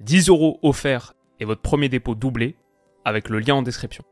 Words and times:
10 0.00 0.28
euros 0.28 0.58
offerts 0.62 1.14
et 1.40 1.46
votre 1.46 1.62
premier 1.62 1.88
dépôt 1.88 2.14
doublé 2.14 2.56
avec 3.06 3.30
le 3.30 3.38
lien 3.38 3.54
en 3.54 3.62
description. 3.62 4.04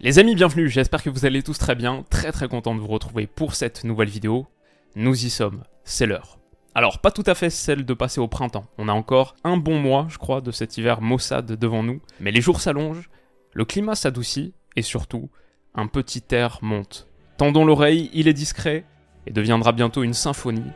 Les 0.00 0.18
amis, 0.18 0.34
bienvenue, 0.34 0.68
j'espère 0.68 1.04
que 1.04 1.10
vous 1.10 1.24
allez 1.24 1.44
tous 1.44 1.56
très 1.56 1.76
bien, 1.76 2.04
très 2.10 2.32
très 2.32 2.48
content 2.48 2.74
de 2.74 2.80
vous 2.80 2.88
retrouver 2.88 3.28
pour 3.28 3.54
cette 3.54 3.84
nouvelle 3.84 4.08
vidéo. 4.08 4.48
Nous 4.96 5.24
y 5.24 5.30
sommes, 5.30 5.62
c'est 5.84 6.06
l'heure. 6.06 6.40
Alors, 6.74 6.98
pas 7.00 7.12
tout 7.12 7.22
à 7.26 7.36
fait 7.36 7.48
celle 7.48 7.84
de 7.84 7.94
passer 7.94 8.20
au 8.20 8.26
printemps, 8.26 8.66
on 8.76 8.88
a 8.88 8.92
encore 8.92 9.36
un 9.44 9.56
bon 9.56 9.78
mois, 9.78 10.08
je 10.10 10.18
crois, 10.18 10.40
de 10.40 10.50
cet 10.50 10.76
hiver 10.78 11.00
maussade 11.00 11.52
devant 11.52 11.84
nous, 11.84 12.00
mais 12.18 12.32
les 12.32 12.40
jours 12.40 12.60
s'allongent, 12.60 13.08
le 13.52 13.64
climat 13.64 13.94
s'adoucit, 13.94 14.52
et 14.74 14.82
surtout, 14.82 15.30
un 15.76 15.86
petit 15.86 16.24
air 16.32 16.58
monte. 16.60 17.08
Tendons 17.36 17.64
l'oreille, 17.64 18.10
il 18.14 18.26
est 18.26 18.32
discret, 18.32 18.84
et 19.26 19.32
deviendra 19.32 19.70
bientôt 19.70 20.02
une 20.02 20.14
symphonie, 20.14 20.72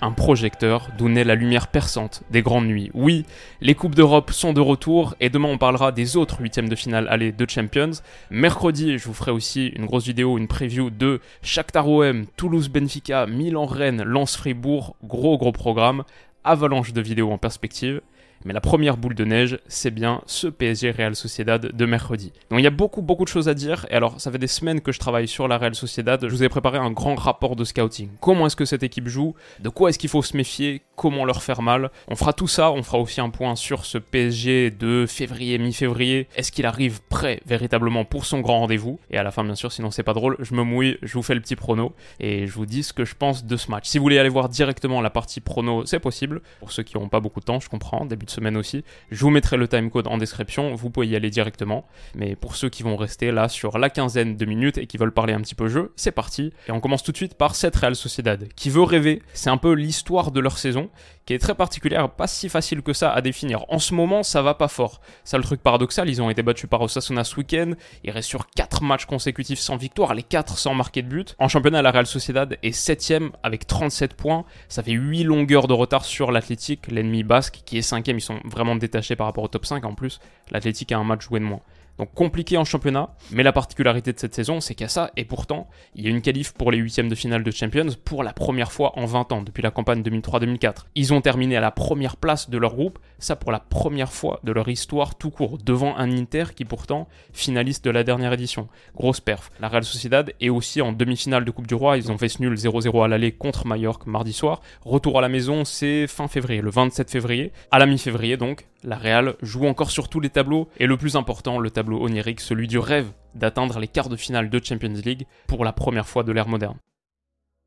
un 0.00 0.12
projecteur 0.12 0.88
d'où 0.96 1.08
naît 1.08 1.24
la 1.24 1.34
lumière 1.34 1.68
perçante 1.68 2.22
des 2.30 2.42
grandes 2.42 2.66
nuits. 2.66 2.90
Oui, 2.94 3.24
les 3.60 3.74
Coupes 3.74 3.94
d'Europe 3.94 4.30
sont 4.30 4.52
de 4.52 4.60
retour 4.60 5.14
et 5.20 5.30
demain 5.30 5.48
on 5.48 5.58
parlera 5.58 5.92
des 5.92 6.16
autres 6.16 6.40
huitièmes 6.40 6.68
de 6.68 6.76
finale 6.76 7.06
allées 7.08 7.32
de 7.32 7.48
Champions. 7.48 7.90
Mercredi, 8.30 8.98
je 8.98 9.04
vous 9.04 9.14
ferai 9.14 9.30
aussi 9.30 9.68
une 9.68 9.86
grosse 9.86 10.06
vidéo, 10.06 10.38
une 10.38 10.48
preview 10.48 10.90
de 10.90 11.20
Shakhtar 11.42 11.88
OM, 11.88 12.26
Toulouse 12.36 12.68
Benfica, 12.68 13.26
Milan 13.26 13.66
Rennes, 13.66 14.02
Lens 14.02 14.36
Fribourg, 14.36 14.96
gros 15.04 15.38
gros 15.38 15.52
programme, 15.52 16.04
avalanche 16.44 16.92
de 16.92 17.00
vidéos 17.00 17.30
en 17.30 17.38
perspective. 17.38 18.00
Mais 18.44 18.52
la 18.52 18.60
première 18.60 18.96
boule 18.96 19.14
de 19.14 19.24
neige, 19.24 19.58
c'est 19.68 19.90
bien 19.90 20.22
ce 20.26 20.46
PSG 20.46 20.90
Real 20.92 21.14
Sociedad 21.14 21.74
de 21.74 21.86
mercredi. 21.86 22.32
Donc 22.50 22.60
il 22.60 22.62
y 22.62 22.66
a 22.66 22.70
beaucoup 22.70 23.02
beaucoup 23.02 23.24
de 23.24 23.28
choses 23.28 23.48
à 23.48 23.54
dire. 23.54 23.86
Et 23.90 23.94
alors, 23.94 24.20
ça 24.20 24.30
fait 24.30 24.38
des 24.38 24.46
semaines 24.46 24.80
que 24.80 24.92
je 24.92 24.98
travaille 24.98 25.28
sur 25.28 25.46
la 25.46 25.58
Real 25.58 25.74
Sociedad. 25.74 26.20
Je 26.22 26.30
vous 26.30 26.42
ai 26.42 26.48
préparé 26.48 26.78
un 26.78 26.90
grand 26.90 27.14
rapport 27.14 27.56
de 27.56 27.64
scouting. 27.64 28.08
Comment 28.20 28.46
est-ce 28.46 28.56
que 28.56 28.64
cette 28.64 28.82
équipe 28.82 29.08
joue? 29.08 29.34
De 29.60 29.68
quoi 29.68 29.90
est-ce 29.90 29.98
qu'il 29.98 30.08
faut 30.08 30.22
se 30.22 30.36
méfier? 30.36 30.82
Comment 30.96 31.24
leur 31.24 31.42
faire 31.42 31.62
mal? 31.62 31.90
On 32.08 32.16
fera 32.16 32.32
tout 32.32 32.48
ça. 32.48 32.72
On 32.72 32.82
fera 32.82 32.98
aussi 32.98 33.20
un 33.20 33.30
point 33.30 33.56
sur 33.56 33.84
ce 33.84 33.98
PSG 33.98 34.70
de 34.70 35.06
février, 35.06 35.58
mi-février. 35.58 36.28
Est-ce 36.36 36.52
qu'il 36.52 36.66
arrive 36.66 37.00
prêt 37.08 37.40
véritablement 37.46 38.04
pour 38.04 38.24
son 38.24 38.40
grand 38.40 38.60
rendez-vous? 38.60 38.98
Et 39.10 39.18
à 39.18 39.22
la 39.22 39.30
fin, 39.30 39.44
bien 39.44 39.54
sûr, 39.54 39.72
sinon 39.72 39.90
c'est 39.90 40.02
pas 40.02 40.14
drôle, 40.14 40.36
je 40.38 40.54
me 40.54 40.62
mouille, 40.62 40.98
je 41.02 41.12
vous 41.14 41.22
fais 41.22 41.34
le 41.34 41.40
petit 41.40 41.56
prono 41.56 41.92
et 42.20 42.46
je 42.46 42.52
vous 42.52 42.66
dis 42.66 42.82
ce 42.82 42.92
que 42.92 43.04
je 43.04 43.14
pense 43.14 43.44
de 43.44 43.56
ce 43.56 43.70
match. 43.70 43.86
Si 43.86 43.98
vous 43.98 44.04
voulez 44.04 44.18
aller 44.18 44.28
voir 44.28 44.48
directement 44.48 45.00
la 45.00 45.10
partie 45.10 45.40
prono, 45.40 45.84
c'est 45.86 46.00
possible. 46.00 46.42
Pour 46.58 46.72
ceux 46.72 46.82
qui 46.82 46.96
n'ont 46.96 47.08
pas 47.08 47.20
beaucoup 47.20 47.40
de 47.40 47.44
temps, 47.44 47.60
je 47.60 47.68
comprends. 47.68 48.04
Début 48.06 48.26
semaine 48.30 48.56
aussi. 48.56 48.84
Je 49.10 49.20
vous 49.20 49.30
mettrai 49.30 49.56
le 49.56 49.68
timecode 49.68 50.06
en 50.06 50.18
description, 50.18 50.74
vous 50.74 50.90
pouvez 50.90 51.08
y 51.08 51.16
aller 51.16 51.30
directement. 51.30 51.86
Mais 52.14 52.36
pour 52.36 52.56
ceux 52.56 52.68
qui 52.68 52.82
vont 52.82 52.96
rester 52.96 53.30
là 53.30 53.48
sur 53.48 53.78
la 53.78 53.90
quinzaine 53.90 54.36
de 54.36 54.44
minutes 54.44 54.78
et 54.78 54.86
qui 54.86 54.96
veulent 54.96 55.12
parler 55.12 55.34
un 55.34 55.40
petit 55.40 55.54
peu 55.54 55.68
jeu, 55.68 55.92
c'est 55.96 56.12
parti. 56.12 56.52
Et 56.68 56.72
on 56.72 56.80
commence 56.80 57.02
tout 57.02 57.12
de 57.12 57.16
suite 57.16 57.34
par 57.34 57.54
cette 57.54 57.76
Real 57.76 57.96
Sociedad 57.96 58.48
qui 58.54 58.70
veut 58.70 58.82
rêver. 58.82 59.22
C'est 59.34 59.50
un 59.50 59.56
peu 59.56 59.72
l'histoire 59.72 60.30
de 60.30 60.40
leur 60.40 60.58
saison 60.58 60.90
qui 61.26 61.34
est 61.34 61.38
très 61.38 61.54
particulière, 61.54 62.10
pas 62.10 62.26
si 62.26 62.48
facile 62.48 62.82
que 62.82 62.92
ça 62.92 63.12
à 63.12 63.20
définir. 63.20 63.64
En 63.68 63.78
ce 63.78 63.94
moment, 63.94 64.22
ça 64.22 64.42
va 64.42 64.54
pas 64.54 64.68
fort. 64.68 65.00
C'est 65.22 65.36
le 65.36 65.44
truc 65.44 65.62
paradoxal, 65.62 66.08
ils 66.08 66.20
ont 66.20 66.30
été 66.30 66.42
battus 66.42 66.68
par 66.68 66.80
Osasuna 66.80 67.24
ce 67.24 67.36
week-end, 67.36 67.72
ils 68.02 68.10
restent 68.10 68.28
sur 68.28 68.48
4 68.48 68.82
matchs 68.82 69.04
consécutifs 69.04 69.60
sans 69.60 69.76
victoire, 69.76 70.14
les 70.14 70.22
4 70.22 70.58
sans 70.58 70.74
marquer 70.74 71.02
de 71.02 71.08
but. 71.08 71.36
En 71.38 71.48
championnat, 71.48 71.82
la 71.82 71.90
Real 71.92 72.06
Sociedad 72.06 72.58
est 72.62 72.76
7ème 72.76 73.30
avec 73.42 73.66
37 73.66 74.14
points, 74.14 74.44
ça 74.68 74.82
fait 74.82 74.92
8 74.92 75.24
longueurs 75.24 75.68
de 75.68 75.72
retard 75.72 76.04
sur 76.04 76.32
l'Athletic, 76.32 76.88
l'ennemi 76.90 77.22
basque, 77.22 77.60
qui 77.64 77.78
est 77.78 77.88
5ème, 77.88 78.16
sont 78.20 78.40
vraiment 78.44 78.76
détachés 78.76 79.16
par 79.16 79.26
rapport 79.26 79.44
au 79.44 79.48
top 79.48 79.66
5 79.66 79.84
en 79.84 79.94
plus. 79.94 80.20
L'Athletic 80.50 80.92
a 80.92 80.98
un 80.98 81.04
match 81.04 81.26
joué 81.26 81.40
de 81.40 81.44
moins. 81.44 81.60
Donc 81.98 82.14
compliqué 82.14 82.56
en 82.56 82.64
championnat, 82.64 83.10
mais 83.30 83.42
la 83.42 83.52
particularité 83.52 84.12
de 84.12 84.18
cette 84.18 84.34
saison, 84.34 84.60
c'est 84.60 84.80
a 84.80 84.88
ça, 84.88 85.10
et 85.18 85.26
pourtant, 85.26 85.68
il 85.94 86.04
y 86.04 86.06
a 86.06 86.10
une 86.10 86.22
qualif 86.22 86.54
pour 86.54 86.72
les 86.72 86.78
huitièmes 86.78 87.10
de 87.10 87.14
finale 87.14 87.44
de 87.44 87.50
Champions 87.50 87.88
pour 88.06 88.22
la 88.22 88.32
première 88.32 88.72
fois 88.72 88.98
en 88.98 89.04
20 89.04 89.32
ans, 89.32 89.42
depuis 89.42 89.62
la 89.62 89.70
campagne 89.70 90.00
2003-2004. 90.00 90.86
Ils 90.94 91.12
ont 91.12 91.20
terminé 91.20 91.58
à 91.58 91.60
la 91.60 91.70
première 91.70 92.16
place 92.16 92.48
de 92.48 92.56
leur 92.56 92.74
groupe, 92.74 92.98
ça 93.20 93.36
pour 93.36 93.52
la 93.52 93.60
première 93.60 94.12
fois 94.12 94.40
de 94.44 94.52
leur 94.52 94.68
histoire 94.68 95.14
tout 95.14 95.30
court, 95.30 95.58
devant 95.58 95.96
un 95.96 96.10
Inter 96.10 96.46
qui 96.54 96.64
pourtant 96.64 97.08
finaliste 97.32 97.84
de 97.84 97.90
la 97.90 98.02
dernière 98.02 98.32
édition. 98.32 98.68
Grosse 98.96 99.20
perf. 99.20 99.50
La 99.60 99.68
Real 99.68 99.84
Sociedad 99.84 100.32
est 100.40 100.48
aussi 100.48 100.82
en 100.82 100.92
demi-finale 100.92 101.44
de 101.44 101.50
Coupe 101.50 101.66
du 101.66 101.74
Roi, 101.74 101.96
ils 101.96 102.10
ont 102.10 102.18
fait 102.18 102.28
ce 102.28 102.42
nul 102.42 102.54
0-0 102.54 103.04
à 103.04 103.08
l'aller 103.08 103.32
contre 103.32 103.66
Mallorca 103.66 104.04
mardi 104.06 104.32
soir. 104.32 104.60
Retour 104.84 105.18
à 105.18 105.20
la 105.20 105.28
maison, 105.28 105.64
c'est 105.64 106.06
fin 106.06 106.28
février, 106.28 106.60
le 106.60 106.70
27 106.70 107.10
février. 107.10 107.52
À 107.70 107.78
la 107.78 107.86
mi-février 107.86 108.36
donc, 108.36 108.66
la 108.82 108.96
Real 108.96 109.36
joue 109.42 109.66
encore 109.66 109.90
sur 109.90 110.08
tous 110.08 110.20
les 110.20 110.30
tableaux, 110.30 110.68
et 110.78 110.86
le 110.86 110.96
plus 110.96 111.16
important, 111.16 111.58
le 111.58 111.70
tableau 111.70 112.02
onirique, 112.02 112.40
celui 112.40 112.66
du 112.66 112.78
rêve 112.78 113.12
d'atteindre 113.34 113.78
les 113.78 113.88
quarts 113.88 114.08
de 114.08 114.16
finale 114.16 114.50
de 114.50 114.60
Champions 114.62 115.00
League 115.04 115.26
pour 115.46 115.64
la 115.64 115.72
première 115.72 116.08
fois 116.08 116.22
de 116.22 116.32
l'ère 116.32 116.48
moderne. 116.48 116.78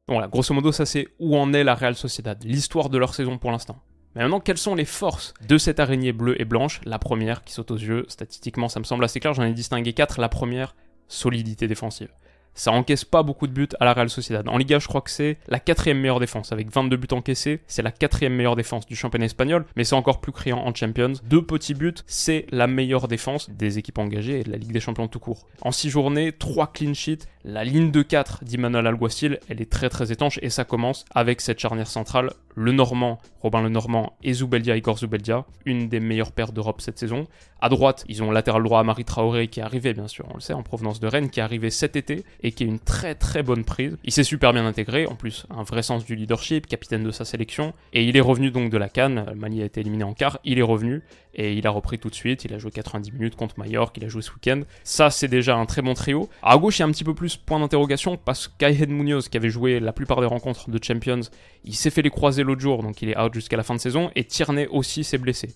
Voilà, 0.08 0.28
grosso 0.28 0.54
modo, 0.54 0.72
ça 0.72 0.86
c'est 0.86 1.08
où 1.20 1.38
en 1.38 1.54
est 1.54 1.64
la 1.64 1.76
Real 1.76 1.96
Sociedad, 1.96 2.44
l'histoire 2.44 2.90
de 2.90 2.98
leur 2.98 3.14
saison 3.14 3.38
pour 3.38 3.52
l'instant. 3.52 3.78
Mais 4.16 4.22
maintenant, 4.22 4.40
quelles 4.40 4.58
sont 4.58 4.76
les 4.76 4.86
forces 4.86 5.34
de 5.48 5.58
cette 5.58 5.80
araignée 5.80 6.14
bleue 6.14 6.40
et 6.40 6.46
blanche? 6.46 6.82
La 6.86 7.00
première 7.00 7.44
qui 7.44 7.54
saute 7.54 7.72
aux 7.72 7.78
yeux, 7.78 8.06
statistiquement 8.08 8.70
ça 8.70 8.80
me 8.80 8.86
semble 8.86 9.04
assez 9.04 9.20
clair, 9.20 9.34
j'en 9.34 9.44
ai 9.44 9.54
distingué 9.54 9.94
quatre. 9.94 10.20
La 10.20 10.30
première, 10.30 10.76
solidité 11.08 11.68
défensive. 11.68 12.10
Ça 12.56 12.72
encaisse 12.72 13.04
pas 13.04 13.24
beaucoup 13.24 13.48
de 13.48 13.52
buts 13.52 13.70
à 13.80 13.86
la 13.86 13.94
Real 13.94 14.10
Sociedad. 14.10 14.48
En 14.48 14.58
Liga, 14.58 14.78
je 14.78 14.88
crois 14.88 15.02
que 15.02 15.10
c'est 15.10 15.38
la 15.48 15.60
quatrième 15.60 16.00
meilleure 16.00 16.20
défense. 16.20 16.52
Avec 16.52 16.72
22 16.72 16.98
buts 16.98 17.08
encaissés, 17.12 17.62
c'est 17.66 17.82
la 17.82 17.92
quatrième 17.92 18.36
meilleure 18.36 18.56
défense 18.56 18.86
du 18.86 18.96
championnat 18.96 19.26
espagnol, 19.26 19.66
mais 19.76 19.84
c'est 19.84 19.96
encore 19.96 20.22
plus 20.22 20.32
criant 20.32 20.60
en 20.60 20.74
Champions. 20.74 21.14
Deux 21.24 21.44
petits 21.44 21.74
buts, 21.74 21.96
c'est 22.06 22.46
la 22.52 22.68
meilleure 22.68 23.08
défense 23.08 23.50
des 23.50 23.80
équipes 23.80 23.98
engagées 23.98 24.42
et 24.42 24.44
de 24.44 24.52
la 24.52 24.58
Ligue 24.58 24.72
des 24.72 24.80
Champions 24.80 25.08
tout 25.08 25.20
court. 25.20 25.48
En 25.62 25.72
six 25.72 25.90
journées, 25.90 26.32
trois 26.32 26.72
clean 26.72 26.94
sheets. 26.94 27.26
La 27.44 27.64
ligne 27.64 27.92
de 27.92 28.04
4 28.04 28.44
d'Immanuel 28.44 28.88
Alguacil, 28.88 29.40
elle 29.50 29.60
est 29.60 29.70
très 29.70 29.90
très 29.90 30.12
étanche 30.12 30.40
et 30.42 30.50
ça 30.50 30.64
commence 30.64 31.06
avec 31.14 31.42
cette 31.42 31.60
charnière 31.60 31.88
centrale, 31.88 32.32
le 32.56 32.72
Normand, 32.72 33.20
Robin 33.42 33.62
le 33.62 33.70
Normand 33.70 34.14
et 34.24 34.34
Zubeldia, 34.34 34.78
Igor 34.78 34.98
Zubeldia, 34.98 35.46
une 35.66 35.90
des 35.90 36.00
meilleures 36.00 36.32
paires 36.32 36.52
d'Europe 36.52 36.82
cette 36.82 37.00
saison. 37.00 37.28
À 37.62 37.70
droite, 37.70 38.04
ils 38.10 38.22
ont 38.24 38.32
latéral 38.32 38.64
droit 38.64 38.80
à 38.80 38.84
Marie 38.84 39.06
Traoré 39.06 39.48
qui 39.48 39.60
est 39.60 39.64
arrivé, 39.64 39.94
bien 39.94 40.08
sûr, 40.08 40.26
on 40.32 40.36
le 40.36 40.42
sait, 40.42 40.54
en 40.54 40.64
provenance 40.64 41.00
de 41.00 41.08
Rennes, 41.08 41.30
qui 41.30 41.40
est 41.40 41.44
arrivé 41.44 41.70
cet 41.70 41.96
été 41.96 42.24
et 42.42 42.52
qui 42.52 42.64
est 42.64 42.68
une 42.68 42.80
très 42.80 43.16
très 43.16 43.44
bonne 43.44 43.64
prise. 43.64 43.98
Il 44.04 44.12
s'est 44.12 44.24
super 44.24 44.54
bien 44.54 44.66
intégré, 44.66 45.08
en 45.08 45.16
plus, 45.16 45.46
un 45.50 45.64
vrai 45.64 45.84
sens 45.84 46.06
du 46.06 46.16
leadership, 46.16 46.68
capitaine 46.68 47.04
de 47.04 47.12
sa 47.12 47.26
sélection, 47.26 47.74
et 47.94 48.04
il 48.04 48.18
est 48.18 48.22
revenu 48.22 48.52
donc 48.52 48.70
de 48.70 48.78
la 48.78 48.90
Cannes. 48.90 49.26
Le 49.28 49.36
Mali 49.36 49.62
a 49.62 49.66
été 49.66 49.82
éliminé 49.82 50.04
en 50.04 50.14
quart, 50.14 50.40
il 50.44 50.60
est 50.60 50.64
revenu 50.64 51.04
et 51.36 51.54
il 51.54 51.66
a 51.68 51.70
repris 51.70 52.00
tout 52.00 52.10
de 52.10 52.16
suite. 52.16 52.46
Il 52.46 52.54
a 52.54 52.58
joué 52.58 52.72
90 52.72 53.12
minutes 53.12 53.36
contre 53.36 53.58
Mallorca, 53.58 53.94
il 53.98 54.06
a 54.06 54.10
joué 54.10 54.22
ce 54.22 54.32
week-end. 54.32 54.62
Ça, 54.84 55.10
c'est 55.10 55.28
déjà 55.28 55.56
un 55.56 55.66
très 55.66 55.82
bon 55.82 55.94
trio. 55.94 56.30
À 56.42 56.58
gauche, 56.58 56.80
il 56.80 56.82
y 56.82 56.84
a 56.84 56.88
un 56.88 56.92
petit 56.92 57.04
peu 57.04 57.14
plus 57.14 57.38
point 57.38 57.60
d'interrogation 57.60 58.18
parce 58.18 58.48
qu'Ayhed 58.48 58.90
Munoz, 58.90 59.30
qui 59.30 59.38
avait 59.38 59.50
joué 59.50 59.80
la 59.80 59.94
plupart 59.94 60.22
des 60.22 60.28
rencontres 60.28 60.70
de 60.70 60.84
Champions, 60.84 61.22
il 61.64 61.76
s'est 61.76 61.90
fait 61.90 62.02
les 62.02 62.10
l'autre 62.44 62.62
jour, 62.62 62.84
donc 62.84 63.02
il 63.02 63.10
est 63.10 63.20
out 63.20 63.34
jusqu'à 63.34 63.58
la 63.58 63.64
fin 63.64 63.76
de 63.76 63.80
saison, 63.80 64.12
et 64.16 64.24
Tierney 64.24 64.68
aussi 64.68 65.04
s'est 65.04 65.18
blessé. 65.18 65.50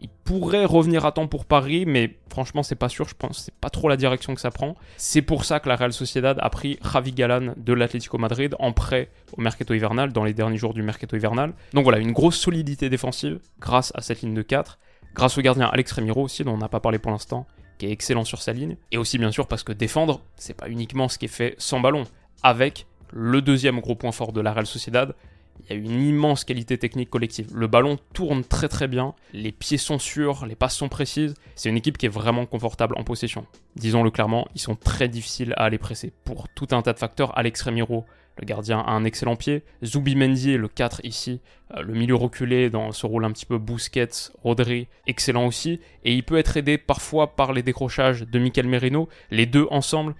Il 0.00 0.08
pourrait 0.24 0.66
revenir 0.66 1.06
à 1.06 1.12
temps 1.12 1.28
pour 1.28 1.46
Paris, 1.46 1.86
mais 1.86 2.18
franchement, 2.28 2.62
c'est 2.62 2.74
pas 2.74 2.90
sûr. 2.90 3.08
Je 3.08 3.14
pense 3.14 3.44
c'est 3.44 3.54
pas 3.54 3.70
trop 3.70 3.88
la 3.88 3.96
direction 3.96 4.34
que 4.34 4.40
ça 4.40 4.50
prend. 4.50 4.74
C'est 4.96 5.22
pour 5.22 5.44
ça 5.46 5.60
que 5.60 5.68
la 5.68 5.76
Real 5.76 5.94
Sociedad 5.94 6.36
a 6.42 6.50
pris 6.50 6.78
Javi 6.92 7.12
Galan 7.12 7.54
de 7.56 7.72
l'Atlético 7.72 8.18
Madrid 8.18 8.54
en 8.58 8.72
prêt 8.72 9.08
au 9.32 9.40
mercato 9.40 9.72
hivernal, 9.72 10.12
dans 10.12 10.24
les 10.24 10.34
derniers 10.34 10.58
jours 10.58 10.74
du 10.74 10.82
mercato 10.82 11.16
hivernal. 11.16 11.54
Donc 11.72 11.84
voilà, 11.84 11.98
une 11.98 12.12
grosse 12.12 12.36
solidité 12.36 12.90
défensive 12.90 13.40
grâce 13.60 13.92
à 13.94 14.02
cette 14.02 14.20
ligne 14.20 14.34
de 14.34 14.42
4, 14.42 14.78
grâce 15.14 15.38
au 15.38 15.40
gardien 15.40 15.66
Alex 15.72 15.92
Remiro 15.92 16.22
aussi, 16.22 16.44
dont 16.44 16.52
on 16.52 16.58
n'a 16.58 16.68
pas 16.68 16.80
parlé 16.80 16.98
pour 16.98 17.12
l'instant, 17.12 17.46
qui 17.78 17.86
est 17.86 17.90
excellent 17.90 18.24
sur 18.24 18.42
sa 18.42 18.52
ligne, 18.52 18.76
et 18.90 18.98
aussi 18.98 19.16
bien 19.16 19.30
sûr 19.30 19.46
parce 19.46 19.62
que 19.62 19.72
défendre, 19.72 20.20
c'est 20.36 20.54
pas 20.54 20.68
uniquement 20.68 21.08
ce 21.08 21.18
qui 21.18 21.26
est 21.26 21.28
fait 21.28 21.54
sans 21.56 21.80
ballon, 21.80 22.04
avec 22.42 22.86
le 23.10 23.40
deuxième 23.40 23.80
gros 23.80 23.94
point 23.94 24.12
fort 24.12 24.32
de 24.32 24.40
la 24.40 24.52
Real 24.52 24.66
Sociedad, 24.66 25.14
il 25.60 25.70
y 25.70 25.72
a 25.72 25.80
une 25.80 26.02
immense 26.02 26.44
qualité 26.44 26.76
technique 26.78 27.10
collective. 27.10 27.48
Le 27.54 27.66
ballon 27.66 27.98
tourne 28.12 28.44
très 28.44 28.68
très 28.68 28.88
bien, 28.88 29.14
les 29.32 29.52
pieds 29.52 29.78
sont 29.78 29.98
sûrs, 29.98 30.46
les 30.46 30.56
passes 30.56 30.76
sont 30.76 30.88
précises. 30.88 31.34
C'est 31.54 31.68
une 31.68 31.76
équipe 31.76 31.96
qui 31.96 32.06
est 32.06 32.10
vraiment 32.10 32.46
confortable 32.46 32.94
en 32.98 33.04
possession. 33.04 33.46
Disons-le 33.76 34.10
clairement, 34.10 34.46
ils 34.54 34.60
sont 34.60 34.76
très 34.76 35.08
difficiles 35.08 35.54
à 35.56 35.64
aller 35.64 35.78
presser. 35.78 36.12
Pour 36.24 36.48
tout 36.48 36.68
un 36.72 36.82
tas 36.82 36.92
de 36.92 36.98
facteurs, 36.98 37.36
Alex 37.38 37.62
Remiro, 37.62 38.04
le 38.36 38.44
gardien, 38.44 38.80
a 38.80 38.90
un 38.90 39.04
excellent 39.04 39.36
pied. 39.36 39.62
Zubi 39.84 40.16
Mendy, 40.16 40.56
le 40.56 40.68
4 40.68 41.00
ici, 41.04 41.40
euh, 41.76 41.82
le 41.82 41.94
milieu 41.94 42.16
reculé 42.16 42.68
dans 42.68 42.90
ce 42.92 43.06
rôle 43.06 43.24
un 43.24 43.30
petit 43.30 43.46
peu 43.46 43.58
Busquets, 43.58 44.30
Rodri, 44.42 44.88
excellent 45.06 45.46
aussi. 45.46 45.80
Et 46.04 46.14
il 46.14 46.24
peut 46.24 46.38
être 46.38 46.56
aidé 46.56 46.76
parfois 46.76 47.36
par 47.36 47.52
les 47.52 47.62
décrochages 47.62 48.22
de 48.22 48.38
Mikel 48.38 48.66
Merino. 48.66 49.08
Les 49.30 49.46
deux 49.46 49.66
ensemble, 49.70 50.14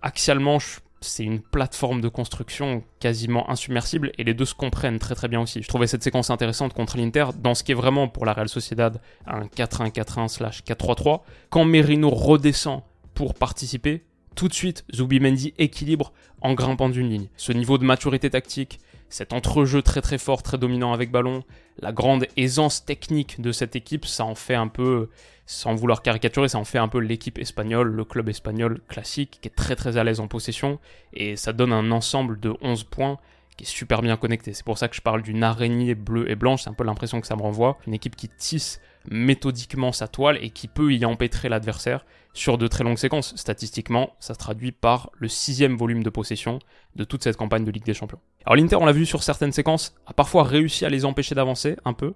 axialement, 0.00 0.58
je 0.58 0.80
c'est 1.02 1.24
une 1.24 1.40
plateforme 1.40 2.00
de 2.00 2.08
construction 2.08 2.82
quasiment 3.00 3.50
insubmersible 3.50 4.12
et 4.18 4.24
les 4.24 4.34
deux 4.34 4.44
se 4.44 4.54
comprennent 4.54 4.98
très 4.98 5.14
très 5.14 5.28
bien 5.28 5.40
aussi. 5.40 5.62
Je 5.62 5.68
trouvais 5.68 5.86
cette 5.86 6.02
séquence 6.02 6.30
intéressante 6.30 6.72
contre 6.72 6.96
l'Inter 6.96 7.26
dans 7.38 7.54
ce 7.54 7.64
qui 7.64 7.72
est 7.72 7.76
vraiment 7.76 8.08
pour 8.08 8.26
la 8.26 8.32
Real 8.32 8.48
Sociedad 8.48 9.00
un 9.26 9.42
4-1-4-1 9.46 10.28
slash 10.28 10.62
4-3-3. 10.64 11.20
Quand 11.50 11.64
Merino 11.64 12.10
redescend 12.10 12.82
pour 13.14 13.34
participer, 13.34 14.04
tout 14.34 14.48
de 14.48 14.54
suite 14.54 14.84
Zubimendi 14.94 15.54
équilibre 15.58 16.12
en 16.40 16.54
grimpant 16.54 16.88
d'une 16.88 17.08
ligne. 17.08 17.28
Ce 17.36 17.52
niveau 17.52 17.78
de 17.78 17.84
maturité 17.84 18.30
tactique, 18.30 18.80
cet 19.08 19.32
entrejeu 19.32 19.82
très 19.82 20.00
très 20.00 20.18
fort, 20.18 20.42
très 20.42 20.58
dominant 20.58 20.92
avec 20.92 21.10
ballon, 21.10 21.44
la 21.80 21.92
grande 21.92 22.26
aisance 22.36 22.84
technique 22.84 23.40
de 23.40 23.52
cette 23.52 23.76
équipe, 23.76 24.06
ça 24.06 24.24
en 24.24 24.34
fait 24.34 24.54
un 24.54 24.68
peu, 24.68 25.10
sans 25.46 25.74
vouloir 25.74 26.02
caricaturer, 26.02 26.48
ça 26.48 26.58
en 26.58 26.64
fait 26.64 26.78
un 26.78 26.88
peu 26.88 26.98
l'équipe 26.98 27.38
espagnole, 27.38 27.88
le 27.88 28.04
club 28.04 28.28
espagnol 28.28 28.80
classique, 28.88 29.38
qui 29.40 29.48
est 29.48 29.54
très 29.54 29.76
très 29.76 29.96
à 29.96 30.04
l'aise 30.04 30.20
en 30.20 30.28
possession, 30.28 30.78
et 31.12 31.36
ça 31.36 31.52
donne 31.52 31.72
un 31.72 31.90
ensemble 31.90 32.40
de 32.40 32.54
11 32.62 32.84
points 32.84 33.18
qui 33.56 33.64
est 33.64 33.66
super 33.66 34.00
bien 34.00 34.16
connecté. 34.16 34.54
C'est 34.54 34.64
pour 34.64 34.78
ça 34.78 34.88
que 34.88 34.96
je 34.96 35.02
parle 35.02 35.22
d'une 35.22 35.42
araignée 35.44 35.94
bleue 35.94 36.30
et 36.30 36.34
blanche, 36.34 36.62
c'est 36.62 36.70
un 36.70 36.74
peu 36.74 36.84
l'impression 36.84 37.20
que 37.20 37.26
ça 37.26 37.36
me 37.36 37.42
renvoie. 37.42 37.78
Une 37.86 37.94
équipe 37.94 38.16
qui 38.16 38.28
tisse 38.28 38.80
méthodiquement 39.10 39.92
sa 39.92 40.08
toile 40.08 40.38
et 40.42 40.50
qui 40.50 40.68
peut 40.68 40.92
y 40.92 41.04
empêtrer 41.04 41.48
l'adversaire 41.48 42.04
sur 42.34 42.58
de 42.58 42.66
très 42.66 42.84
longues 42.84 42.98
séquences. 42.98 43.34
Statistiquement, 43.36 44.14
ça 44.20 44.34
se 44.34 44.38
traduit 44.38 44.72
par 44.72 45.10
le 45.14 45.28
sixième 45.28 45.76
volume 45.76 46.02
de 46.02 46.10
possession 46.10 46.58
de 46.96 47.04
toute 47.04 47.22
cette 47.22 47.36
campagne 47.36 47.64
de 47.64 47.70
Ligue 47.70 47.84
des 47.84 47.94
Champions. 47.94 48.20
Alors 48.46 48.56
l'Inter, 48.56 48.76
on 48.76 48.86
l'a 48.86 48.92
vu 48.92 49.06
sur 49.06 49.22
certaines 49.22 49.52
séquences, 49.52 49.94
a 50.06 50.12
parfois 50.12 50.44
réussi 50.44 50.84
à 50.84 50.88
les 50.88 51.04
empêcher 51.04 51.34
d'avancer 51.34 51.76
un 51.84 51.92
peu, 51.92 52.14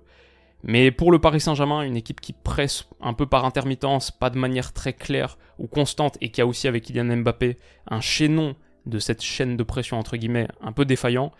mais 0.62 0.90
pour 0.90 1.12
le 1.12 1.20
Paris 1.20 1.40
Saint-Germain, 1.40 1.82
une 1.82 1.96
équipe 1.96 2.20
qui 2.20 2.32
presse 2.32 2.88
un 3.00 3.12
peu 3.12 3.26
par 3.26 3.44
intermittence, 3.44 4.10
pas 4.10 4.30
de 4.30 4.38
manière 4.38 4.72
très 4.72 4.92
claire 4.92 5.38
ou 5.58 5.66
constante, 5.66 6.16
et 6.20 6.30
qui 6.30 6.40
a 6.40 6.46
aussi 6.46 6.66
avec 6.66 6.84
Kylian 6.84 7.16
Mbappé 7.18 7.58
un 7.88 8.00
chaînon 8.00 8.56
de 8.86 8.98
cette 8.98 9.22
chaîne 9.22 9.56
de 9.56 9.62
pression 9.62 9.98
entre 9.98 10.16
guillemets 10.16 10.48
un 10.60 10.72
peu 10.72 10.84
défaillant, 10.84 11.32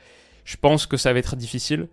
je 0.45 0.57
pense 0.57 0.87
que 0.87 0.97
ça 0.97 1.13
va 1.13 1.19
être 1.19 1.37
difficile. 1.37 1.89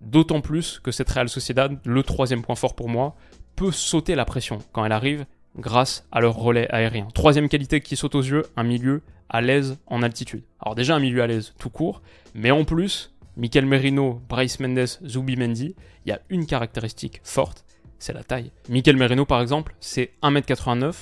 D'autant 0.00 0.40
plus 0.40 0.80
que 0.80 0.90
cette 0.90 1.10
Real 1.10 1.28
Sociedad, 1.28 1.78
le 1.84 2.02
troisième 2.02 2.42
point 2.42 2.54
fort 2.54 2.74
pour 2.74 2.88
moi, 2.88 3.16
peut 3.56 3.72
sauter 3.72 4.14
la 4.14 4.24
pression 4.24 4.58
quand 4.72 4.84
elle 4.84 4.92
arrive 4.92 5.26
grâce 5.56 6.06
à 6.12 6.20
leur 6.20 6.36
relais 6.36 6.68
aérien. 6.70 7.08
Troisième 7.14 7.48
qualité 7.48 7.80
qui 7.80 7.96
saute 7.96 8.14
aux 8.14 8.22
yeux, 8.22 8.44
un 8.56 8.62
milieu 8.62 9.02
à 9.28 9.40
l'aise 9.40 9.78
en 9.86 10.02
altitude. 10.02 10.44
Alors 10.60 10.74
déjà 10.74 10.94
un 10.94 11.00
milieu 11.00 11.22
à 11.22 11.26
l'aise 11.26 11.54
tout 11.58 11.70
court, 11.70 12.02
mais 12.34 12.50
en 12.50 12.64
plus, 12.64 13.14
Mikel 13.36 13.66
Merino, 13.66 14.22
Bryce 14.28 14.60
Mendes, 14.60 14.86
Zubi 15.04 15.36
Mendy, 15.36 15.74
il 16.06 16.08
y 16.08 16.12
a 16.12 16.20
une 16.28 16.46
caractéristique 16.46 17.20
forte, 17.24 17.64
c'est 17.98 18.12
la 18.12 18.22
taille. 18.22 18.52
Mikel 18.68 18.96
Merino 18.96 19.24
par 19.24 19.40
exemple, 19.40 19.74
c'est 19.80 20.12
1m89, 20.22 20.94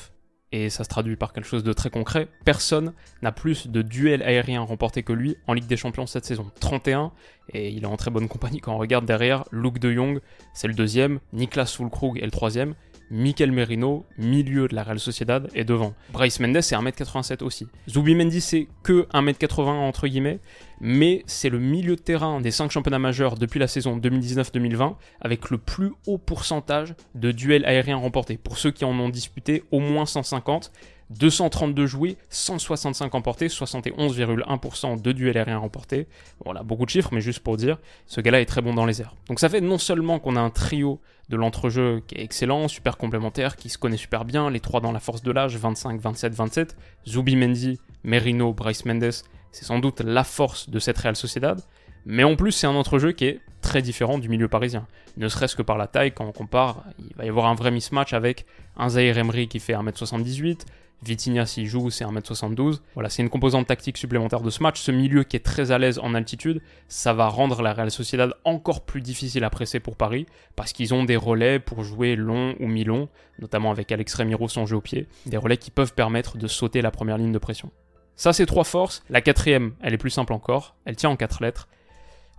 et 0.56 0.70
ça 0.70 0.84
se 0.84 0.88
traduit 0.88 1.16
par 1.16 1.32
quelque 1.32 1.46
chose 1.46 1.64
de 1.64 1.72
très 1.74 1.90
concret, 1.90 2.28
personne 2.44 2.94
n'a 3.20 3.30
plus 3.30 3.66
de 3.66 3.82
duels 3.82 4.22
aériens 4.22 4.62
remportés 4.62 5.02
que 5.02 5.12
lui 5.12 5.36
en 5.46 5.52
Ligue 5.52 5.66
des 5.66 5.76
Champions 5.76 6.06
cette 6.06 6.24
saison. 6.24 6.50
31, 6.60 7.12
et 7.52 7.68
il 7.68 7.82
est 7.82 7.86
en 7.86 7.96
très 7.96 8.10
bonne 8.10 8.26
compagnie 8.26 8.60
quand 8.60 8.74
on 8.74 8.78
regarde 8.78 9.04
derrière, 9.04 9.44
Luke 9.52 9.78
de 9.78 9.92
Jong, 9.92 10.20
c'est 10.54 10.68
le 10.68 10.74
deuxième, 10.74 11.20
Niklas 11.34 11.74
Fulkrug 11.76 12.18
est 12.18 12.24
le 12.24 12.30
troisième, 12.30 12.74
Mikel 13.10 13.52
Merino, 13.52 14.04
milieu 14.18 14.68
de 14.68 14.74
la 14.74 14.82
Real 14.82 14.98
Sociedad, 14.98 15.48
est 15.54 15.64
devant. 15.64 15.94
Bryce 16.12 16.40
Mendes, 16.40 16.60
c'est 16.60 16.74
1m87 16.74 17.42
aussi. 17.44 17.68
Zubimendi, 17.88 18.40
c'est 18.40 18.68
que 18.82 19.06
1m80 19.12 19.68
entre 19.68 20.08
guillemets, 20.08 20.40
mais 20.80 21.22
c'est 21.26 21.48
le 21.48 21.58
milieu 21.58 21.96
de 21.96 22.00
terrain 22.00 22.40
des 22.40 22.50
5 22.50 22.70
championnats 22.70 22.98
majeurs 22.98 23.36
depuis 23.36 23.60
la 23.60 23.68
saison 23.68 23.98
2019-2020, 23.98 24.96
avec 25.20 25.50
le 25.50 25.58
plus 25.58 25.92
haut 26.06 26.18
pourcentage 26.18 26.94
de 27.14 27.30
duels 27.30 27.64
aériens 27.64 27.96
remportés. 27.96 28.36
Pour 28.36 28.58
ceux 28.58 28.70
qui 28.70 28.84
en 28.84 28.98
ont 28.98 29.08
disputé, 29.08 29.64
au 29.70 29.80
moins 29.80 30.06
150. 30.06 30.72
232 31.10 31.86
joués, 31.86 32.16
165 32.30 33.14
emportés, 33.14 33.46
71,1% 33.48 35.00
de 35.00 35.12
duels 35.12 35.36
aériens 35.36 35.58
remportés. 35.58 36.08
Voilà, 36.44 36.62
beaucoup 36.62 36.84
de 36.84 36.90
chiffres, 36.90 37.10
mais 37.12 37.20
juste 37.20 37.40
pour 37.40 37.56
dire, 37.56 37.78
ce 38.06 38.20
gars-là 38.20 38.40
est 38.40 38.46
très 38.46 38.62
bon 38.62 38.74
dans 38.74 38.86
les 38.86 39.00
airs. 39.00 39.14
Donc 39.28 39.38
ça 39.38 39.48
fait 39.48 39.60
non 39.60 39.78
seulement 39.78 40.18
qu'on 40.18 40.36
a 40.36 40.40
un 40.40 40.50
trio 40.50 41.00
de 41.28 41.36
l'entrejeu 41.36 42.02
qui 42.06 42.16
est 42.16 42.22
excellent, 42.22 42.68
super 42.68 42.96
complémentaire, 42.96 43.56
qui 43.56 43.68
se 43.68 43.78
connaît 43.78 43.96
super 43.96 44.24
bien, 44.24 44.50
les 44.50 44.60
trois 44.60 44.80
dans 44.80 44.92
la 44.92 45.00
force 45.00 45.22
de 45.22 45.32
l'âge, 45.32 45.56
25, 45.56 46.00
27, 46.00 46.34
27, 46.34 46.76
Zubi 47.06 47.36
Mendy, 47.36 47.78
Merino, 48.04 48.52
Bryce 48.52 48.84
Mendes, 48.84 49.12
c'est 49.52 49.64
sans 49.64 49.78
doute 49.78 50.00
la 50.00 50.24
force 50.24 50.70
de 50.70 50.78
cette 50.78 50.98
Real 50.98 51.16
Sociedad, 51.16 51.60
mais 52.04 52.24
en 52.24 52.36
plus 52.36 52.52
c'est 52.52 52.66
un 52.66 52.74
entrejeu 52.74 53.12
qui 53.12 53.24
est 53.24 53.40
très 53.60 53.82
différent 53.82 54.18
du 54.18 54.28
milieu 54.28 54.48
parisien. 54.48 54.86
Ne 55.16 55.28
serait-ce 55.28 55.56
que 55.56 55.62
par 55.62 55.78
la 55.78 55.88
taille, 55.88 56.12
quand 56.12 56.26
on 56.26 56.32
compare, 56.32 56.84
il 56.98 57.16
va 57.16 57.24
y 57.24 57.28
avoir 57.28 57.46
un 57.46 57.54
vrai 57.54 57.70
mismatch 57.70 58.12
avec 58.12 58.46
un 58.76 58.90
Zahir 58.90 59.18
Emery 59.18 59.48
qui 59.48 59.58
fait 59.58 59.72
1m78, 59.72 60.60
Vitinha 61.02 61.46
s'il 61.46 61.66
joue, 61.66 61.90
c'est 61.90 62.04
1m72. 62.04 62.80
Voilà, 62.94 63.10
c'est 63.10 63.22
une 63.22 63.28
composante 63.28 63.66
tactique 63.66 63.96
supplémentaire 63.96 64.40
de 64.40 64.50
ce 64.50 64.62
match. 64.62 64.80
Ce 64.80 64.90
milieu 64.90 65.24
qui 65.24 65.36
est 65.36 65.44
très 65.44 65.70
à 65.70 65.78
l'aise 65.78 65.98
en 65.98 66.14
altitude, 66.14 66.62
ça 66.88 67.12
va 67.12 67.28
rendre 67.28 67.62
la 67.62 67.72
Real 67.72 67.90
Sociedad 67.90 68.34
encore 68.44 68.84
plus 68.84 69.02
difficile 69.02 69.44
à 69.44 69.50
presser 69.50 69.80
pour 69.80 69.96
Paris, 69.96 70.26
parce 70.56 70.72
qu'ils 70.72 70.94
ont 70.94 71.04
des 71.04 71.16
relais 71.16 71.58
pour 71.58 71.84
jouer 71.84 72.16
long 72.16 72.54
ou 72.60 72.66
mi-long, 72.66 73.08
notamment 73.38 73.70
avec 73.70 73.92
Alex 73.92 74.14
Remiro 74.14 74.48
son 74.48 74.66
jeu 74.66 74.76
au 74.76 74.80
pied, 74.80 75.06
des 75.26 75.36
relais 75.36 75.58
qui 75.58 75.70
peuvent 75.70 75.94
permettre 75.94 76.38
de 76.38 76.46
sauter 76.46 76.82
la 76.82 76.90
première 76.90 77.18
ligne 77.18 77.32
de 77.32 77.38
pression. 77.38 77.70
Ça, 78.16 78.32
c'est 78.32 78.46
trois 78.46 78.64
forces. 78.64 79.02
La 79.10 79.20
quatrième, 79.20 79.74
elle 79.82 79.92
est 79.92 79.98
plus 79.98 80.10
simple 80.10 80.32
encore. 80.32 80.74
Elle 80.86 80.96
tient 80.96 81.10
en 81.10 81.16
quatre 81.16 81.42
lettres. 81.42 81.68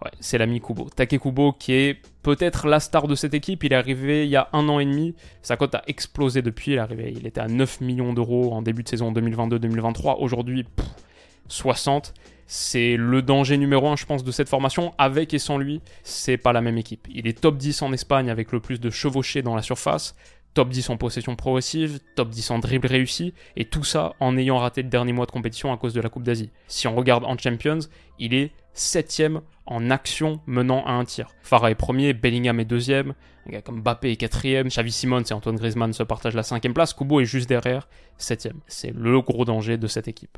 Ouais, 0.04 0.12
c'est 0.20 0.38
l'ami 0.38 0.62
Kubo. 0.62 0.90
Take 0.96 1.18
Kubo 1.18 1.54
qui 1.54 1.74
est 1.74 2.02
peut-être 2.22 2.68
la 2.68 2.80
star 2.80 3.08
de 3.08 3.16
cette 3.16 3.34
équipe. 3.34 3.64
Il 3.64 3.74
est 3.74 3.76
arrivé 3.76 4.26
il 4.26 4.30
y 4.30 4.36
a 4.36 4.48
un 4.54 4.70
an 4.70 4.80
et 4.80 4.86
demi. 4.86 5.16
Sa 5.42 5.58
cote 5.58 5.74
a 5.74 5.82
explosé 5.88 6.42
depuis. 6.42 6.74
Il 6.74 7.26
est 7.26 7.26
était 7.26 7.42
à 7.42 7.48
9 7.48 7.82
millions 7.82 8.14
d'euros 8.14 8.54
en 8.54 8.62
début 8.62 8.84
de 8.84 8.90
saison 8.90 9.12
2022-2023. 9.12 10.18
Aujourd'hui, 10.20 10.66
60. 11.48 12.14
C'est 12.50 12.96
le 12.96 13.22
danger 13.22 13.58
numéro 13.58 13.90
un, 13.90 13.98
je 13.98 14.06
pense, 14.06 14.24
de 14.24 14.32
cette 14.32 14.48
formation. 14.48 14.94
Avec 14.98 15.34
et 15.34 15.40
sans 15.40 15.58
lui, 15.58 15.82
c'est 16.04 16.38
pas 16.38 16.54
la 16.54 16.62
même 16.62 16.78
équipe. 16.78 17.08
Il 17.10 17.28
est 17.28 17.42
top 17.42 17.58
10 17.58 17.82
en 17.82 17.92
Espagne 17.92 18.30
avec 18.30 18.52
le 18.52 18.60
plus 18.60 18.80
de 18.80 18.90
chevauchés 18.90 19.42
dans 19.42 19.56
la 19.56 19.62
surface 19.62 20.16
top 20.58 20.70
10 20.70 20.90
en 20.90 20.98
possession 20.98 21.36
progressive, 21.36 22.00
top 22.16 22.30
10 22.30 22.50
en 22.50 22.58
dribble 22.58 22.88
réussi, 22.88 23.36
et 23.56 23.66
tout 23.66 23.84
ça 23.84 24.16
en 24.20 24.36
ayant 24.38 24.58
raté 24.58 24.82
le 24.82 24.90
dernier 24.90 25.14
mois 25.14 25.28
de 25.28 25.32
compétition 25.32 25.72
à 25.72 25.78
cause 25.78 25.94
de 25.94 26.02
la 26.02 26.10
Coupe 26.10 26.24
d'Asie. 26.24 26.50
Si 26.68 26.88
on 26.88 26.96
regarde 26.96 27.26
en 27.26 27.38
Champions, 27.38 27.78
il 28.18 28.34
est 28.34 28.54
septième 28.78 29.42
en 29.66 29.90
action 29.90 30.40
menant 30.46 30.86
à 30.86 30.92
un 30.92 31.06
tir. 31.06 31.30
Farah 31.42 31.72
est 31.72 31.76
premier, 31.76 32.14
Bellingham 32.14 32.60
est 32.60 32.66
deuxième, 32.66 33.14
un 33.48 33.52
gars 33.52 33.62
comme 33.62 33.82
Mbappé 33.82 34.12
est 34.12 34.16
quatrième, 34.16 34.68
Xavi 34.68 34.92
Simons 34.92 35.24
et 35.24 35.34
Antoine 35.34 35.56
Griezmann 35.56 35.94
se 35.94 36.04
partagent 36.04 36.36
la 36.36 36.44
cinquième 36.44 36.74
place, 36.74 36.94
Kubo 36.94 37.20
est 37.20 37.26
juste 37.26 37.50
derrière, 37.50 37.88
septième. 38.18 38.60
C'est 38.68 38.94
le 38.96 39.22
gros 39.22 39.46
danger 39.46 39.78
de 39.78 39.88
cette 39.88 40.08
équipe. 40.08 40.38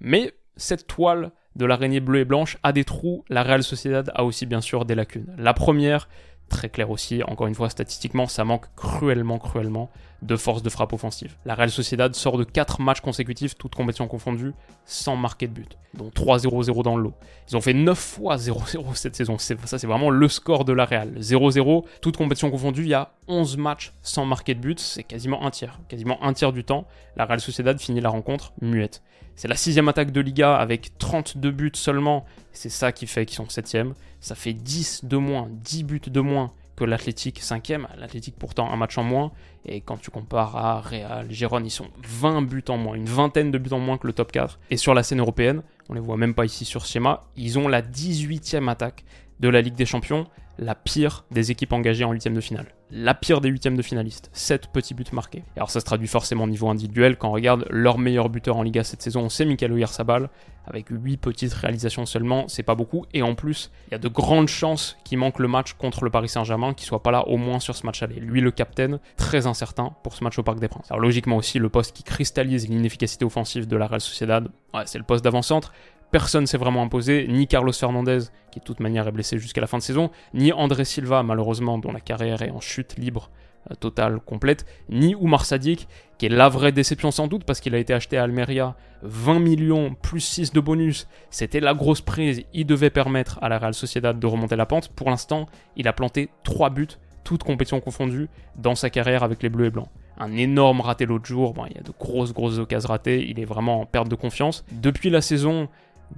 Mais 0.00 0.32
cette 0.56 0.86
toile 0.86 1.32
de 1.56 1.64
l'araignée 1.64 2.00
bleue 2.00 2.20
et 2.20 2.24
blanche 2.24 2.58
a 2.62 2.72
des 2.72 2.84
trous, 2.84 3.24
la 3.28 3.42
Real 3.42 3.62
Sociedad 3.62 4.10
a 4.14 4.24
aussi 4.24 4.46
bien 4.46 4.60
sûr 4.60 4.84
des 4.84 4.94
lacunes. 4.94 5.34
La 5.38 5.54
première, 5.54 6.08
très 6.48 6.68
clair 6.68 6.90
aussi. 6.90 7.22
Encore 7.22 7.46
une 7.46 7.54
fois, 7.54 7.70
statistiquement, 7.70 8.26
ça 8.26 8.44
manque 8.44 8.66
cruellement, 8.76 9.38
cruellement 9.38 9.90
de 10.22 10.36
force 10.36 10.62
de 10.62 10.68
frappe 10.70 10.92
offensive. 10.92 11.36
La 11.44 11.54
Real 11.54 11.70
Sociedad 11.70 12.14
sort 12.14 12.38
de 12.38 12.44
4 12.44 12.80
matchs 12.80 13.00
consécutifs, 13.00 13.56
toutes 13.56 13.74
compétitions 13.74 14.08
confondues, 14.08 14.52
sans 14.84 15.16
marquer 15.16 15.48
de 15.48 15.52
but. 15.52 15.78
Donc 15.94 16.14
3-0-0 16.14 16.82
dans 16.82 16.96
le 16.96 17.02
lot. 17.02 17.14
Ils 17.48 17.56
ont 17.56 17.60
fait 17.60 17.74
9 17.74 17.98
fois 17.98 18.36
0-0 18.36 18.84
cette 18.94 19.16
saison. 19.16 19.38
Ça, 19.38 19.78
c'est 19.78 19.86
vraiment 19.86 20.10
le 20.10 20.28
score 20.28 20.64
de 20.64 20.72
la 20.72 20.84
Real. 20.84 21.14
0-0, 21.18 21.84
toutes 22.00 22.16
compétitions 22.16 22.50
confondues, 22.50 22.82
il 22.82 22.88
y 22.88 22.94
a 22.94 23.12
11 23.28 23.56
matchs 23.56 23.92
sans 24.02 24.26
marquer 24.26 24.54
de 24.54 24.60
but. 24.60 24.78
C'est 24.78 25.04
quasiment 25.04 25.44
un 25.44 25.50
tiers. 25.50 25.80
Quasiment 25.88 26.22
un 26.22 26.32
tiers 26.32 26.52
du 26.52 26.64
temps, 26.64 26.86
la 27.16 27.24
Real 27.24 27.40
Sociedad 27.40 27.78
finit 27.78 28.00
la 28.00 28.10
rencontre 28.10 28.52
muette. 28.60 29.02
C'est 29.36 29.48
la 29.48 29.56
sixième 29.56 29.88
attaque 29.88 30.10
de 30.10 30.20
Liga 30.20 30.54
avec 30.56 30.98
32 30.98 31.50
buts 31.50 31.70
seulement. 31.74 32.26
C'est 32.52 32.68
ça 32.68 32.92
qui 32.92 33.06
fait 33.06 33.24
qu'ils 33.24 33.36
sont 33.36 33.48
septième. 33.48 33.94
Ça 34.20 34.34
fait 34.34 34.52
10 34.52 35.04
de 35.04 35.16
moins, 35.16 35.48
10 35.50 35.84
buts 35.84 36.00
de 36.06 36.20
moins 36.20 36.52
que 36.80 36.84
l'Athletic 36.86 37.42
5ème. 37.42 37.86
L'Athletic 37.98 38.36
pourtant 38.38 38.72
un 38.72 38.76
match 38.76 38.96
en 38.96 39.02
moins. 39.02 39.32
Et 39.66 39.82
quand 39.82 39.98
tu 39.98 40.10
compares 40.10 40.56
à 40.56 40.80
Real, 40.80 41.30
Gérone, 41.30 41.66
ils 41.66 41.70
sont 41.70 41.88
20 42.02 42.40
buts 42.42 42.64
en 42.68 42.78
moins, 42.78 42.94
une 42.94 43.04
vingtaine 43.04 43.50
de 43.50 43.58
buts 43.58 43.72
en 43.72 43.78
moins 43.78 43.98
que 43.98 44.06
le 44.06 44.14
top 44.14 44.32
4. 44.32 44.58
Et 44.70 44.78
sur 44.78 44.94
la 44.94 45.02
scène 45.02 45.20
européenne, 45.20 45.62
on 45.90 45.94
les 45.94 46.00
voit 46.00 46.16
même 46.16 46.34
pas 46.34 46.46
ici 46.46 46.64
sur 46.64 46.86
ce 46.86 46.92
schéma, 46.92 47.24
ils 47.36 47.58
ont 47.58 47.68
la 47.68 47.82
18e 47.82 48.68
attaque 48.68 49.04
de 49.40 49.48
la 49.50 49.60
Ligue 49.60 49.74
des 49.74 49.84
Champions 49.84 50.26
la 50.58 50.74
pire 50.74 51.24
des 51.30 51.50
équipes 51.50 51.72
engagées 51.72 52.04
en 52.04 52.12
huitième 52.12 52.34
de 52.34 52.40
finale. 52.40 52.66
La 52.92 53.14
pire 53.14 53.40
des 53.40 53.48
huitièmes 53.48 53.76
de 53.76 53.82
finalistes. 53.82 54.30
7 54.32 54.68
petits 54.72 54.94
buts 54.94 55.04
marqués. 55.12 55.44
Alors 55.56 55.70
ça 55.70 55.78
se 55.78 55.84
traduit 55.84 56.08
forcément 56.08 56.44
au 56.44 56.48
niveau 56.48 56.68
individuel. 56.68 57.16
Quand 57.16 57.28
on 57.28 57.32
regarde 57.32 57.66
leur 57.70 57.98
meilleur 57.98 58.28
buteur 58.28 58.56
en 58.56 58.62
Liga 58.62 58.82
cette 58.82 59.00
saison, 59.00 59.28
c'est 59.28 59.44
Michael 59.44 59.72
Oyarzabal. 59.72 60.28
Avec 60.66 60.86
8 60.90 61.16
petites 61.16 61.54
réalisations 61.54 62.04
seulement, 62.04 62.46
c'est 62.48 62.62
pas 62.62 62.74
beaucoup. 62.74 63.06
Et 63.14 63.22
en 63.22 63.34
plus, 63.34 63.70
il 63.88 63.92
y 63.92 63.94
a 63.94 63.98
de 63.98 64.08
grandes 64.08 64.48
chances 64.48 64.96
qu'il 65.04 65.18
manque 65.18 65.38
le 65.38 65.48
match 65.48 65.72
contre 65.74 66.04
le 66.04 66.10
Paris 66.10 66.28
Saint-Germain, 66.28 66.74
qu'il 66.74 66.86
soit 66.86 67.02
pas 67.02 67.10
là 67.10 67.26
au 67.28 67.36
moins 67.36 67.60
sur 67.60 67.76
ce 67.76 67.86
match 67.86 68.02
aller. 68.02 68.20
Lui, 68.20 68.40
le 68.40 68.50
capitaine, 68.50 68.98
très 69.16 69.46
incertain 69.46 69.94
pour 70.02 70.14
ce 70.14 70.22
match 70.22 70.38
au 70.38 70.42
Parc 70.42 70.58
des 70.58 70.68
Princes. 70.68 70.86
Alors 70.90 71.00
logiquement 71.00 71.36
aussi, 71.36 71.58
le 71.58 71.68
poste 71.68 71.96
qui 71.96 72.02
cristallise 72.02 72.68
l'inefficacité 72.68 73.24
offensive 73.24 73.66
de 73.66 73.76
la 73.76 73.86
Real 73.86 74.00
Sociedad, 74.00 74.48
c'est 74.84 74.98
le 74.98 75.04
poste 75.04 75.24
d'avant-centre 75.24 75.72
personne 76.10 76.46
s'est 76.46 76.58
vraiment 76.58 76.82
imposé, 76.82 77.26
ni 77.28 77.46
Carlos 77.46 77.72
Fernandez, 77.72 78.20
qui 78.50 78.60
de 78.60 78.64
toute 78.64 78.80
manière 78.80 79.06
est 79.06 79.12
blessé 79.12 79.38
jusqu'à 79.38 79.60
la 79.60 79.66
fin 79.66 79.78
de 79.78 79.82
saison, 79.82 80.10
ni 80.34 80.52
André 80.52 80.84
Silva, 80.84 81.22
malheureusement, 81.22 81.78
dont 81.78 81.92
la 81.92 82.00
carrière 82.00 82.42
est 82.42 82.50
en 82.50 82.60
chute 82.60 82.96
libre 82.98 83.30
euh, 83.70 83.74
totale, 83.74 84.20
complète, 84.20 84.64
ni 84.88 85.14
Oumar 85.14 85.44
Sadik, 85.44 85.86
qui 86.18 86.26
est 86.26 86.30
la 86.30 86.48
vraie 86.48 86.72
déception 86.72 87.10
sans 87.10 87.26
doute 87.26 87.44
parce 87.44 87.60
qu'il 87.60 87.74
a 87.74 87.78
été 87.78 87.92
acheté 87.92 88.16
à 88.16 88.22
Almeria 88.22 88.74
20 89.02 89.38
millions 89.38 89.94
plus 89.94 90.20
6 90.20 90.52
de 90.52 90.60
bonus. 90.60 91.06
C'était 91.30 91.60
la 91.60 91.74
grosse 91.74 92.00
prise, 92.00 92.42
il 92.54 92.64
devait 92.64 92.90
permettre 92.90 93.38
à 93.42 93.48
la 93.48 93.58
Real 93.58 93.74
Sociedad 93.74 94.18
de 94.18 94.26
remonter 94.26 94.56
la 94.56 94.66
pente. 94.66 94.88
Pour 94.88 95.10
l'instant, 95.10 95.46
il 95.76 95.88
a 95.88 95.92
planté 95.92 96.30
3 96.44 96.70
buts, 96.70 96.88
toutes 97.22 97.44
compétitions 97.44 97.80
confondues, 97.80 98.28
dans 98.56 98.74
sa 98.74 98.88
carrière 98.88 99.22
avec 99.22 99.42
les 99.42 99.50
Bleus 99.50 99.66
et 99.66 99.70
Blancs. 99.70 99.88
Un 100.18 100.36
énorme 100.36 100.80
raté 100.80 101.06
l'autre 101.06 101.26
jour, 101.26 101.54
il 101.70 101.76
y 101.76 101.78
a 101.78 101.82
de 101.82 101.92
grosses 101.98 102.32
grosses 102.32 102.58
occasions 102.58 102.88
ratées, 102.88 103.26
il 103.28 103.40
est 103.40 103.44
vraiment 103.44 103.80
en 103.80 103.86
perte 103.86 104.08
de 104.08 104.14
confiance. 104.14 104.64
Depuis 104.72 105.10
la 105.10 105.20
saison 105.20 105.68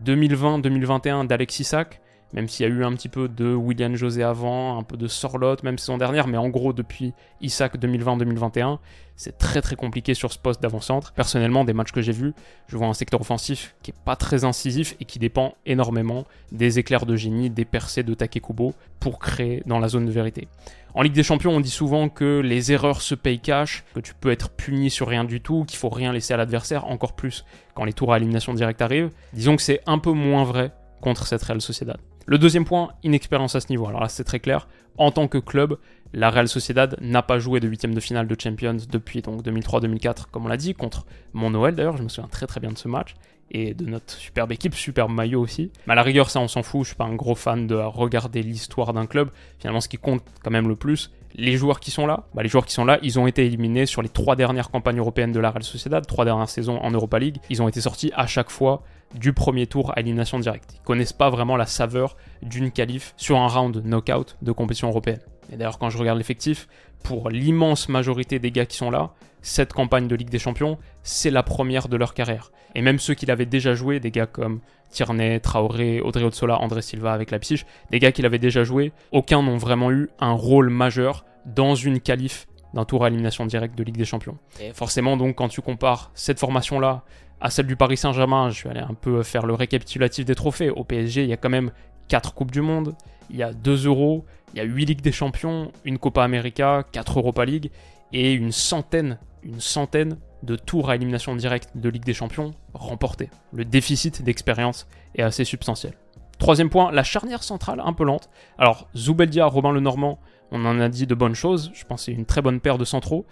2020-2021 0.05 1.27
d'Alexis 1.27 1.65
Sack, 1.65 2.01
même 2.33 2.49
s'il 2.49 2.67
y 2.67 2.71
a 2.71 2.73
eu 2.73 2.85
un 2.85 2.93
petit 2.93 3.09
peu 3.09 3.29
de 3.29 3.55
William 3.55 3.95
José 3.95 4.23
avant, 4.23 4.79
un 4.79 4.83
peu 4.83 4.97
de 4.97 5.09
Sorlotte, 5.09 5.63
même 5.63 5.79
saison 5.79 5.99
dernière, 5.99 6.27
mais 6.29 6.39
en 6.39 6.49
gros 6.49 6.73
depuis 6.73 7.13
Isaac 7.41 7.77
2020-2021, 7.79 8.79
c'est 9.17 9.39
très 9.39 9.61
très 9.61 9.77
compliqué 9.77 10.15
sur 10.15 10.33
ce 10.33 10.39
poste 10.39 10.63
d'avant-centre. 10.63 11.13
Personnellement, 11.13 11.65
des 11.65 11.73
matchs 11.73 11.93
que 11.93 12.01
j'ai 12.01 12.13
vus, 12.13 12.33
je 12.67 12.77
vois 12.77 12.87
un 12.87 12.95
secteur 12.95 13.21
offensif 13.21 13.75
qui 13.83 13.91
est 13.91 14.05
pas 14.05 14.17
très 14.17 14.45
incisif 14.45 14.97
et 15.01 15.05
qui 15.05 15.19
dépend 15.19 15.55
énormément 15.67 16.25
des 16.51 16.79
éclairs 16.79 17.07
de 17.07 17.15
génie, 17.15 17.51
des 17.51 17.65
percées 17.65 18.03
de 18.03 18.15
Takekubo 18.15 18.75
pour 18.99 19.19
créer 19.19 19.63
dans 19.67 19.79
la 19.79 19.89
zone 19.89 20.07
de 20.07 20.11
vérité. 20.11 20.49
En 20.95 21.03
Ligue 21.03 21.13
des 21.13 21.23
Champions, 21.23 21.53
on 21.53 21.61
dit 21.61 21.71
souvent 21.71 22.09
que 22.09 22.41
les 22.41 22.73
erreurs 22.73 23.01
se 23.01 23.15
payent 23.15 23.41
cash, 23.41 23.85
que 23.95 24.01
tu 24.01 24.15
peux 24.15 24.31
être 24.31 24.51
puni 24.51 24.91
sur 24.91 25.09
rien 25.09 25.25
du 25.25 25.41
tout, 25.41 25.65
qu'il 25.65 25.79
faut 25.79 25.89
rien 25.89 26.13
laisser 26.13 26.35
à 26.35 26.37
l'adversaire, 26.37 26.87
encore 26.87 27.15
plus 27.15 27.45
quand 27.75 27.85
les 27.85 27.93
tours 27.93 28.13
à 28.13 28.19
élimination 28.19 28.53
directe 28.53 28.83
arrivent. 28.83 29.11
Disons 29.33 29.57
que 29.57 29.63
c'est 29.63 29.81
un 29.87 29.99
peu 29.99 30.13
moins 30.13 30.45
vrai 30.45 30.73
contre 31.01 31.27
cette 31.27 31.43
Real 31.43 31.61
Sociedad. 31.61 31.99
Le 32.27 32.39
deuxième 32.39 32.65
point, 32.65 32.91
inexpérience 33.03 33.55
à 33.55 33.61
ce 33.61 33.69
niveau. 33.71 33.87
Alors 33.87 34.01
là, 34.01 34.09
c'est 34.09 34.25
très 34.25 34.41
clair. 34.41 34.69
En 34.99 35.11
tant 35.11 35.29
que 35.29 35.39
club, 35.39 35.79
la 36.13 36.31
Real 36.31 36.49
Sociedad 36.49 36.97
n'a 37.01 37.23
pas 37.23 37.39
joué 37.39 37.61
de 37.61 37.69
huitième 37.69 37.95
de 37.95 38.01
finale 38.01 38.27
de 38.27 38.37
Champions 38.39 38.77
depuis 38.91 39.23
donc 39.23 39.43
2003-2004, 39.43 40.27
comme 40.31 40.45
on 40.45 40.49
l'a 40.49 40.57
dit, 40.57 40.75
contre 40.75 41.07
mon 41.33 41.51
Noël 41.51 41.75
d'ailleurs. 41.75 41.97
Je 41.97 42.03
me 42.03 42.09
souviens 42.09 42.29
très 42.29 42.47
très 42.47 42.61
bien 42.61 42.71
de 42.71 42.79
ce 42.79 42.89
match 42.89 43.15
et 43.51 43.75
de 43.75 43.85
notre 43.87 44.15
superbe 44.15 44.53
équipe, 44.53 44.75
superbe 44.75 45.11
maillot 45.11 45.41
aussi. 45.41 45.71
Mais 45.87 45.93
à 45.93 45.97
la 45.97 46.03
rigueur, 46.03 46.31
ça 46.31 46.41
on 46.41 46.49
s'en 46.49 46.63
fout. 46.63 46.83
Je 46.83 46.89
suis 46.89 46.97
pas 46.97 47.05
un 47.05 47.15
gros 47.15 47.35
fan 47.35 47.67
de 47.67 47.75
regarder 47.75 48.43
l'histoire 48.43 48.93
d'un 48.93 49.07
club. 49.07 49.31
Finalement, 49.59 49.81
ce 49.81 49.89
qui 49.89 49.99
compte 49.99 50.23
quand 50.43 50.51
même 50.51 50.69
le 50.69 50.77
plus, 50.77 51.11
les 51.35 51.57
joueurs 51.57 51.81
qui 51.81 51.91
sont 51.91 52.07
là, 52.07 52.25
bah, 52.35 52.43
les 52.43 52.49
joueurs 52.49 52.67
qui 52.67 52.75
sont 52.75 52.85
là, 52.85 52.99
ils 53.03 53.19
ont 53.19 53.27
été 53.27 53.47
éliminés 53.47 53.87
sur 53.87 54.03
les 54.03 54.09
trois 54.09 54.37
dernières 54.37 54.71
campagnes 54.71 54.99
européennes 54.99 55.33
de 55.33 55.41
la 55.41 55.51
Real 55.51 55.63
Sociedad, 55.63 56.07
trois 56.07 56.25
dernières 56.25 56.49
saisons 56.49 56.79
en 56.79 56.91
Europa 56.91 57.19
League. 57.19 57.39
Ils 57.51 57.63
ont 57.63 57.69
été 57.69 57.81
sortis 57.81 58.13
à 58.15 58.27
chaque 58.27 58.51
fois 58.51 58.83
du 59.15 59.33
premier 59.33 59.67
tour 59.67 59.93
à 59.97 60.01
élimination 60.01 60.39
directe. 60.39 60.75
Ils 60.75 60.85
connaissent 60.85 61.13
pas 61.13 61.31
vraiment 61.31 61.57
la 61.57 61.67
saveur 61.67 62.17
d'une 62.43 62.71
qualif 62.71 63.15
sur 63.17 63.39
un 63.39 63.49
round 63.49 63.83
knockout 63.85 64.37
de 64.43 64.53
compétition 64.53 64.89
européenne. 64.89 65.21
Et 65.53 65.57
d'ailleurs, 65.57 65.79
quand 65.79 65.91
je 65.91 65.99
regarde 65.99 66.19
l'effectif, 66.19 66.67
pour 67.05 67.29
l'immense 67.29 67.89
majorité 67.89 68.39
des 68.39 68.51
gars 68.51 68.67
qui 68.67 68.77
sont 68.79 68.91
là, 68.91 69.13
cette 69.43 69.73
campagne 69.73 70.09
de 70.09 70.17
Ligue 70.17 70.31
des 70.31 70.39
Champions, 70.39 70.79
c'est 71.03 71.31
la 71.31 71.43
première 71.43 71.89
de 71.89 71.97
leur 71.97 72.15
carrière. 72.15 72.53
Et 72.75 72.81
même 72.81 72.99
ceux 72.99 73.15
qui 73.15 73.27
l'avaient 73.27 73.45
déjà 73.45 73.75
joué, 73.75 74.01
des 74.01 74.11
gars 74.11 74.27
comme 74.27 74.61
Tierney, 74.91 75.41
Traoré, 75.41 76.01
Audrey 76.01 76.25
Otsola, 76.25 76.59
André 76.59 76.81
Silva 76.81 77.13
avec 77.13 77.31
la 77.31 77.39
Psyche, 77.39 77.67
des 77.91 77.99
gars 77.99 78.13
qui 78.13 78.23
l'avaient 78.23 78.39
déjà 78.39 78.65
joué, 78.65 78.93
aucun 79.11 79.43
n'ont 79.43 79.59
vraiment 79.59 79.91
eu 79.91 80.09
un 80.21 80.33
rôle 80.33 80.71
majeur 80.71 81.25
dans 81.45 81.75
une 81.75 82.01
qualif 82.01 82.47
d'un 82.73 82.85
tour 82.85 83.05
à 83.05 83.09
élimination 83.09 83.45
directe 83.45 83.77
de 83.77 83.83
Ligue 83.83 83.99
des 83.99 84.05
Champions. 84.05 84.39
Et 84.61 84.73
forcément, 84.73 85.17
donc, 85.17 85.37
quand 85.37 85.49
tu 85.49 85.61
compares 85.61 86.11
cette 86.15 86.39
formation-là 86.39 87.03
à 87.41 87.51
celle 87.51 87.67
du 87.67 87.77
Paris 87.77 87.97
Saint-Germain, 87.97 88.49
je 88.51 88.63
vais 88.65 88.71
aller 88.71 88.81
un 88.81 88.95
peu 88.95 89.23
faire 89.23 89.45
le 89.45 89.55
récapitulatif 89.55 90.25
des 90.25 90.35
trophées. 90.35 90.71
Au 90.71 90.85
PSG, 90.85 91.25
il 91.25 91.29
y 91.29 91.33
a 91.33 91.37
quand 91.37 91.51
même 91.51 91.73
4 92.09 92.33
Coupes 92.33 92.53
du 92.53 92.61
Monde, 92.63 92.95
il 93.33 93.39
y 93.39 93.43
a 93.43 93.53
2 93.53 93.87
euros, 93.87 94.25
il 94.55 94.59
y 94.59 94.61
a 94.61 94.65
8 94.65 94.85
Ligues 94.85 95.01
des 95.01 95.13
Champions, 95.13 95.73
une 95.85 95.99
Copa 95.99 96.23
América, 96.23 96.85
4 96.93 97.19
Europa 97.19 97.45
League 97.45 97.71
et 98.13 98.33
une 98.33 98.53
centaine, 98.53 99.19
une 99.43 99.61
centaine 99.61 100.19
de 100.43 100.57
tours 100.57 100.91
à 100.91 100.97
élimination 100.97 101.35
directe 101.35 101.71
de 101.75 101.89
Ligue 101.89 102.05
des 102.05 102.15
Champions 102.15 102.53
remportés. 102.75 103.31
Le 103.53 103.65
déficit 103.65 104.23
d'expérience 104.23 104.87
est 105.15 105.23
assez 105.23 105.45
substantiel. 105.45 105.95
Troisième 106.39 106.71
point, 106.71 106.91
la 106.91 107.05
charnière 107.05 107.43
centrale 107.43 107.81
un 107.85 107.93
peu 107.93 108.05
lente. 108.05 108.29
Alors, 108.59 108.89
Zubeldia, 108.97 109.47
Robin 109.47 109.73
Lenormand, 109.73 110.19
on 110.51 110.65
en 110.67 110.81
a 110.81 110.89
dit 110.89 111.07
de 111.07 111.15
bonnes 111.15 111.35
choses. 111.35 111.71
Je 111.73 111.85
pense 111.85 112.01
que 112.01 112.05
c'est 112.07 112.13
une 112.13 112.27
très 112.27 112.43
bonne 112.43 112.61
paire 112.61 112.79
de 112.79 112.85
centraux. 112.85 113.27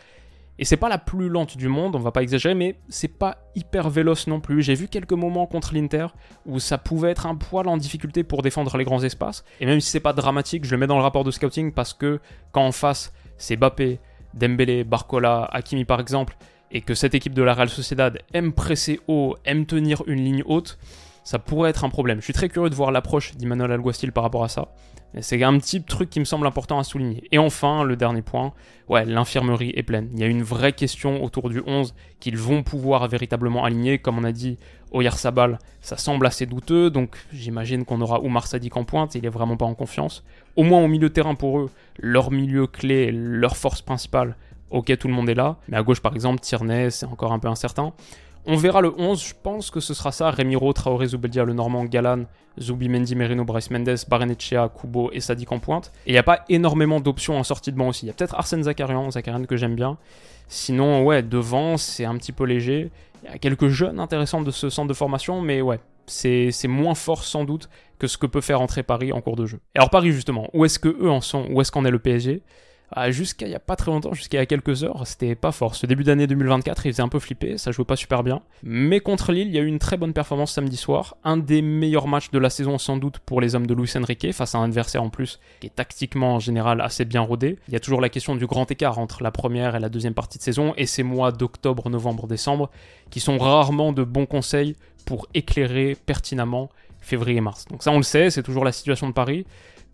Et 0.60 0.66
c'est 0.66 0.76
pas 0.76 0.90
la 0.90 0.98
plus 0.98 1.30
lente 1.30 1.56
du 1.56 1.68
monde, 1.68 1.96
on 1.96 2.00
va 2.00 2.12
pas 2.12 2.22
exagérer, 2.22 2.54
mais 2.54 2.76
c'est 2.90 3.08
pas 3.08 3.38
hyper 3.56 3.88
véloce 3.88 4.26
non 4.26 4.40
plus. 4.40 4.62
J'ai 4.62 4.74
vu 4.74 4.88
quelques 4.88 5.14
moments 5.14 5.46
contre 5.46 5.72
l'Inter 5.72 6.08
où 6.44 6.60
ça 6.60 6.76
pouvait 6.76 7.10
être 7.10 7.24
un 7.24 7.34
poil 7.34 7.66
en 7.66 7.78
difficulté 7.78 8.24
pour 8.24 8.42
défendre 8.42 8.76
les 8.76 8.84
grands 8.84 9.02
espaces. 9.02 9.42
Et 9.60 9.64
même 9.64 9.80
si 9.80 9.88
c'est 9.88 10.00
pas 10.00 10.12
dramatique, 10.12 10.66
je 10.66 10.72
le 10.72 10.76
mets 10.76 10.86
dans 10.86 10.98
le 10.98 11.02
rapport 11.02 11.24
de 11.24 11.30
scouting 11.30 11.72
parce 11.72 11.94
que 11.94 12.20
quand 12.52 12.66
en 12.66 12.72
face 12.72 13.14
c'est 13.38 13.56
Bappé, 13.56 14.00
Dembélé, 14.34 14.84
Barcola, 14.84 15.48
Hakimi 15.50 15.86
par 15.86 15.98
exemple, 15.98 16.36
et 16.70 16.82
que 16.82 16.94
cette 16.94 17.14
équipe 17.14 17.32
de 17.32 17.42
la 17.42 17.54
Real 17.54 17.70
Sociedad 17.70 18.18
aime 18.34 18.52
presser 18.52 19.00
haut, 19.08 19.36
aime 19.46 19.64
tenir 19.64 20.02
une 20.06 20.22
ligne 20.22 20.42
haute, 20.44 20.78
ça 21.22 21.38
pourrait 21.38 21.70
être 21.70 21.84
un 21.84 21.90
problème. 21.90 22.18
Je 22.18 22.24
suis 22.24 22.32
très 22.32 22.48
curieux 22.48 22.70
de 22.70 22.74
voir 22.74 22.90
l'approche 22.90 23.36
d'Emmanuel 23.36 23.72
Alguacil 23.72 24.12
par 24.12 24.24
rapport 24.24 24.44
à 24.44 24.48
ça. 24.48 24.68
C'est 25.20 25.42
un 25.42 25.58
petit 25.58 25.82
truc 25.82 26.08
qui 26.08 26.20
me 26.20 26.24
semble 26.24 26.46
important 26.46 26.78
à 26.78 26.84
souligner. 26.84 27.24
Et 27.32 27.38
enfin, 27.38 27.82
le 27.82 27.96
dernier 27.96 28.22
point, 28.22 28.52
ouais, 28.88 29.04
l'infirmerie 29.04 29.72
est 29.74 29.82
pleine. 29.82 30.08
Il 30.14 30.20
y 30.20 30.22
a 30.22 30.28
une 30.28 30.44
vraie 30.44 30.72
question 30.72 31.24
autour 31.24 31.50
du 31.50 31.62
11 31.66 31.94
qu'ils 32.20 32.36
vont 32.36 32.62
pouvoir 32.62 33.08
véritablement 33.08 33.64
aligner. 33.64 33.98
Comme 33.98 34.18
on 34.18 34.24
a 34.24 34.30
dit, 34.30 34.56
Sabal, 35.12 35.58
ça 35.80 35.96
semble 35.96 36.26
assez 36.26 36.46
douteux, 36.46 36.90
donc 36.90 37.16
j'imagine 37.32 37.84
qu'on 37.84 38.00
aura 38.00 38.20
Oumar 38.20 38.46
Sadik 38.46 38.76
en 38.76 38.84
pointe, 38.84 39.16
il 39.16 39.26
est 39.26 39.30
vraiment 39.30 39.56
pas 39.56 39.66
en 39.66 39.74
confiance. 39.74 40.24
Au 40.56 40.62
moins 40.62 40.80
au 40.80 40.88
milieu 40.88 41.10
terrain 41.10 41.34
pour 41.34 41.58
eux, 41.58 41.70
leur 41.98 42.30
milieu 42.30 42.68
clé, 42.68 43.10
leur 43.12 43.56
force 43.56 43.82
principale, 43.82 44.36
ok, 44.70 44.96
tout 44.96 45.08
le 45.08 45.14
monde 45.14 45.28
est 45.28 45.34
là. 45.34 45.56
Mais 45.68 45.76
à 45.76 45.82
gauche, 45.82 46.00
par 46.00 46.14
exemple, 46.14 46.40
Tierney, 46.40 46.90
c'est 46.90 47.06
encore 47.06 47.32
un 47.32 47.38
peu 47.40 47.48
incertain. 47.48 47.92
On 48.46 48.56
verra 48.56 48.80
le 48.80 48.92
11, 48.96 49.22
je 49.22 49.34
pense 49.42 49.70
que 49.70 49.80
ce 49.80 49.94
sera 49.94 50.12
ça. 50.12 50.30
Remiro, 50.30 50.72
Traoré, 50.72 51.08
Zubeldia, 51.08 51.44
le 51.44 51.52
Normand, 51.52 51.84
Galan, 51.84 52.24
Zubi, 52.58 52.88
Mendy, 52.88 53.14
Merino, 53.14 53.44
Bryce 53.44 53.70
Mendes, 53.70 53.96
Barenechea, 54.08 54.68
Kubo 54.68 55.10
et 55.12 55.20
Sadik 55.20 55.52
en 55.52 55.58
pointe. 55.58 55.92
Et 56.06 56.10
il 56.10 56.12
n'y 56.12 56.18
a 56.18 56.22
pas 56.22 56.44
énormément 56.48 57.00
d'options 57.00 57.38
en 57.38 57.44
sortie 57.44 57.70
de 57.70 57.76
banc 57.76 57.88
aussi. 57.88 58.06
Il 58.06 58.08
y 58.08 58.10
a 58.10 58.14
peut-être 58.14 58.34
Arsène 58.34 58.62
Zakarian, 58.62 59.10
Zakarian 59.10 59.44
que 59.44 59.56
j'aime 59.56 59.74
bien. 59.74 59.98
Sinon, 60.48 61.04
ouais, 61.04 61.22
devant, 61.22 61.76
c'est 61.76 62.04
un 62.04 62.16
petit 62.16 62.32
peu 62.32 62.44
léger. 62.44 62.90
Il 63.22 63.30
y 63.30 63.34
a 63.34 63.38
quelques 63.38 63.68
jeunes 63.68 64.00
intéressants 64.00 64.40
de 64.40 64.50
ce 64.50 64.70
centre 64.70 64.88
de 64.88 64.94
formation, 64.94 65.42
mais 65.42 65.60
ouais, 65.60 65.78
c'est 66.06 66.50
moins 66.66 66.94
fort 66.94 67.24
sans 67.24 67.44
doute 67.44 67.68
que 67.98 68.06
ce 68.06 68.16
que 68.16 68.26
peut 68.26 68.40
faire 68.40 68.60
entrer 68.60 68.82
Paris 68.82 69.12
en 69.12 69.20
cours 69.20 69.36
de 69.36 69.46
jeu. 69.46 69.60
alors 69.74 69.90
Paris 69.90 70.12
justement, 70.12 70.48
où 70.54 70.64
est-ce 70.64 70.78
que 70.78 70.88
eux 70.88 71.10
en 71.10 71.20
sont? 71.20 71.46
Où 71.50 71.60
est-ce 71.60 71.70
qu'en 71.70 71.84
est 71.84 71.90
le 71.90 71.98
PSG 71.98 72.42
jusqu'à 73.08 73.46
il 73.46 73.52
y 73.52 73.54
a 73.54 73.60
pas 73.60 73.76
très 73.76 73.90
longtemps, 73.90 74.12
jusqu'à 74.12 74.44
quelques 74.46 74.84
heures, 74.84 75.06
c'était 75.06 75.34
pas 75.34 75.52
fort. 75.52 75.74
Ce 75.74 75.86
début 75.86 76.04
d'année 76.04 76.26
2024, 76.26 76.86
il 76.86 76.92
faisait 76.92 77.02
un 77.02 77.08
peu 77.08 77.18
flipper, 77.18 77.58
ça 77.58 77.70
jouait 77.70 77.84
pas 77.84 77.96
super 77.96 78.22
bien. 78.22 78.42
Mais 78.62 79.00
contre 79.00 79.32
Lille, 79.32 79.48
il 79.48 79.54
y 79.54 79.58
a 79.58 79.62
eu 79.62 79.66
une 79.66 79.78
très 79.78 79.96
bonne 79.96 80.12
performance 80.12 80.52
samedi 80.52 80.76
soir. 80.76 81.16
Un 81.24 81.36
des 81.36 81.62
meilleurs 81.62 82.08
matchs 82.08 82.30
de 82.30 82.38
la 82.38 82.50
saison 82.50 82.78
sans 82.78 82.96
doute 82.96 83.18
pour 83.18 83.40
les 83.40 83.54
hommes 83.54 83.66
de 83.66 83.74
Luis 83.74 83.92
Enrique, 83.96 84.32
face 84.32 84.54
à 84.54 84.58
un 84.58 84.64
adversaire 84.64 85.02
en 85.02 85.10
plus 85.10 85.40
qui 85.60 85.68
est 85.68 85.74
tactiquement 85.74 86.34
en 86.34 86.40
général 86.40 86.80
assez 86.80 87.04
bien 87.04 87.20
rodé. 87.20 87.58
Il 87.68 87.74
y 87.74 87.76
a 87.76 87.80
toujours 87.80 88.00
la 88.00 88.08
question 88.08 88.34
du 88.36 88.46
grand 88.46 88.70
écart 88.70 88.98
entre 88.98 89.22
la 89.22 89.30
première 89.30 89.76
et 89.76 89.80
la 89.80 89.88
deuxième 89.88 90.14
partie 90.14 90.38
de 90.38 90.42
saison 90.42 90.74
et 90.76 90.86
ces 90.86 91.02
mois 91.02 91.32
d'octobre, 91.32 91.90
novembre, 91.90 92.26
décembre 92.26 92.70
qui 93.10 93.20
sont 93.20 93.38
rarement 93.38 93.92
de 93.92 94.04
bons 94.04 94.26
conseils 94.26 94.76
pour 95.04 95.26
éclairer 95.34 95.96
pertinemment 96.06 96.70
février-mars. 97.00 97.64
Donc 97.70 97.82
ça 97.82 97.90
on 97.90 97.96
le 97.96 98.02
sait, 98.02 98.30
c'est 98.30 98.42
toujours 98.42 98.64
la 98.64 98.72
situation 98.72 99.08
de 99.08 99.12
Paris. 99.12 99.46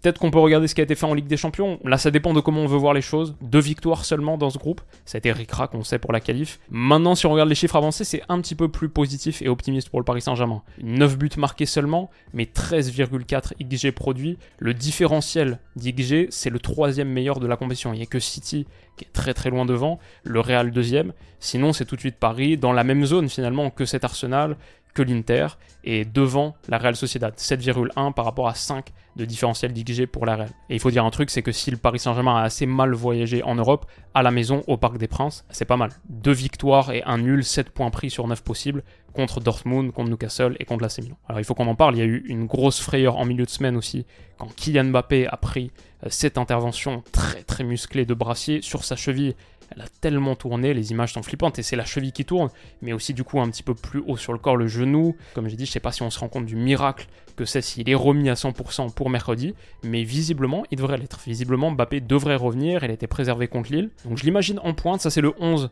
Peut-être 0.06 0.20
qu'on 0.20 0.30
peut 0.30 0.38
regarder 0.38 0.68
ce 0.68 0.76
qui 0.76 0.80
a 0.80 0.84
été 0.84 0.94
fait 0.94 1.04
en 1.04 1.14
Ligue 1.14 1.26
des 1.26 1.36
Champions. 1.36 1.80
Là, 1.84 1.98
ça 1.98 2.12
dépend 2.12 2.32
de 2.32 2.38
comment 2.38 2.60
on 2.60 2.68
veut 2.68 2.76
voir 2.76 2.94
les 2.94 3.00
choses. 3.00 3.34
Deux 3.40 3.58
victoires 3.58 4.04
seulement 4.04 4.38
dans 4.38 4.50
ce 4.50 4.56
groupe. 4.56 4.80
Ça 5.04 5.16
a 5.16 5.18
été 5.18 5.32
ricrac, 5.32 5.74
on 5.74 5.82
sait, 5.82 5.98
pour 5.98 6.12
la 6.12 6.20
qualif. 6.20 6.60
Maintenant, 6.70 7.16
si 7.16 7.26
on 7.26 7.32
regarde 7.32 7.48
les 7.48 7.56
chiffres 7.56 7.74
avancés, 7.74 8.04
c'est 8.04 8.22
un 8.28 8.40
petit 8.40 8.54
peu 8.54 8.68
plus 8.68 8.88
positif 8.88 9.42
et 9.42 9.48
optimiste 9.48 9.88
pour 9.88 9.98
le 9.98 10.04
Paris 10.04 10.20
Saint-Germain. 10.20 10.62
9 10.80 11.18
buts 11.18 11.30
marqués 11.38 11.66
seulement, 11.66 12.08
mais 12.32 12.44
13,4 12.44 13.54
XG 13.60 13.90
produits. 13.90 14.38
Le 14.60 14.74
différentiel 14.74 15.58
d'XG, 15.74 16.28
c'est 16.30 16.50
le 16.50 16.60
troisième 16.60 17.08
meilleur 17.08 17.40
de 17.40 17.48
la 17.48 17.56
compétition. 17.56 17.92
Il 17.92 17.96
n'y 17.96 18.04
a 18.04 18.06
que 18.06 18.20
City 18.20 18.64
qui 18.96 19.04
est 19.04 19.12
très 19.12 19.34
très 19.34 19.50
loin 19.50 19.66
devant, 19.66 19.98
le 20.22 20.38
Real 20.38 20.70
deuxième. 20.70 21.14
Sinon, 21.40 21.72
c'est 21.72 21.84
tout 21.84 21.96
de 21.96 22.00
suite 22.00 22.16
Paris, 22.16 22.56
dans 22.56 22.72
la 22.72 22.84
même 22.84 23.04
zone 23.04 23.28
finalement 23.28 23.70
que 23.70 23.84
cet 23.84 24.04
Arsenal, 24.04 24.56
que 24.96 25.02
l'Inter, 25.02 25.48
et 25.84 26.04
devant 26.04 26.56
la 26.68 26.78
Real 26.78 26.96
Sociedad. 26.96 27.34
7,1 27.36 28.12
par 28.14 28.24
rapport 28.24 28.48
à 28.48 28.54
5 28.54 28.86
de 29.14 29.24
différentiel 29.24 29.72
d'XG 29.72 30.06
pour 30.06 30.26
la 30.26 30.36
Real. 30.36 30.48
Et 30.70 30.74
il 30.74 30.80
faut 30.80 30.90
dire 30.90 31.04
un 31.04 31.10
truc, 31.10 31.30
c'est 31.30 31.42
que 31.42 31.52
si 31.52 31.70
le 31.70 31.76
Paris 31.76 31.98
Saint-Germain 31.98 32.36
a 32.36 32.42
assez 32.42 32.66
mal 32.66 32.92
voyagé 32.94 33.42
en 33.42 33.54
Europe, 33.54 33.86
à 34.14 34.22
la 34.22 34.30
maison, 34.30 34.64
au 34.66 34.78
Parc 34.78 34.96
des 34.98 35.06
Princes, 35.06 35.44
c'est 35.50 35.66
pas 35.66 35.76
mal. 35.76 35.90
Deux 36.08 36.32
victoires 36.32 36.90
et 36.92 37.02
un 37.04 37.18
nul, 37.18 37.44
7 37.44 37.70
points 37.70 37.90
pris 37.90 38.10
sur 38.10 38.26
9 38.26 38.42
possibles, 38.42 38.82
contre 39.12 39.40
Dortmund, 39.40 39.92
contre 39.92 40.10
Newcastle 40.10 40.56
et 40.60 40.64
contre 40.64 40.82
l'AC 40.82 40.98
Milan. 40.98 41.16
Alors 41.28 41.40
il 41.40 41.44
faut 41.44 41.54
qu'on 41.54 41.66
en 41.66 41.74
parle, 41.74 41.96
il 41.96 41.98
y 41.98 42.02
a 42.02 42.06
eu 42.06 42.24
une 42.26 42.46
grosse 42.46 42.80
frayeur 42.80 43.16
en 43.16 43.24
milieu 43.24 43.44
de 43.44 43.50
semaine 43.50 43.76
aussi, 43.76 44.06
quand 44.38 44.54
Kylian 44.54 44.84
Mbappé 44.84 45.26
a 45.26 45.36
pris 45.36 45.70
euh, 46.04 46.08
cette 46.10 46.36
intervention 46.36 47.02
très 47.12 47.42
très 47.42 47.64
musclée 47.64 48.04
de 48.04 48.14
Brassier 48.14 48.60
sur 48.60 48.84
sa 48.84 48.96
cheville. 48.96 49.34
Elle 49.70 49.82
a 49.82 49.88
tellement 50.00 50.36
tourné, 50.36 50.74
les 50.74 50.90
images 50.92 51.12
sont 51.12 51.22
flippantes 51.22 51.58
et 51.58 51.62
c'est 51.62 51.76
la 51.76 51.84
cheville 51.84 52.12
qui 52.12 52.24
tourne, 52.24 52.50
mais 52.82 52.92
aussi 52.92 53.14
du 53.14 53.24
coup 53.24 53.40
un 53.40 53.48
petit 53.50 53.62
peu 53.62 53.74
plus 53.74 54.02
haut 54.06 54.16
sur 54.16 54.32
le 54.32 54.38
corps, 54.38 54.56
le 54.56 54.68
genou. 54.68 55.16
Comme 55.34 55.48
j'ai 55.48 55.56
dit, 55.56 55.66
je 55.66 55.72
sais 55.72 55.80
pas 55.80 55.92
si 55.92 56.02
on 56.02 56.10
se 56.10 56.18
rend 56.18 56.28
compte 56.28 56.46
du 56.46 56.56
miracle 56.56 57.06
que 57.36 57.44
c'est 57.44 57.60
s'il 57.60 57.88
est 57.90 57.94
remis 57.94 58.30
à 58.30 58.34
100% 58.34 58.92
pour 58.94 59.10
mercredi, 59.10 59.54
mais 59.82 60.02
visiblement 60.04 60.64
il 60.70 60.78
devrait 60.78 60.96
l'être. 60.96 61.20
Visiblement 61.26 61.70
Mbappé 61.70 62.00
devrait 62.00 62.36
revenir, 62.36 62.82
elle 62.82 62.90
était 62.90 63.06
préservée 63.06 63.48
contre 63.48 63.72
Lille. 63.72 63.90
Donc 64.04 64.16
je 64.16 64.24
l'imagine 64.24 64.58
en 64.62 64.72
pointe, 64.72 65.00
ça 65.00 65.10
c'est 65.10 65.20
le 65.20 65.34
11 65.38 65.70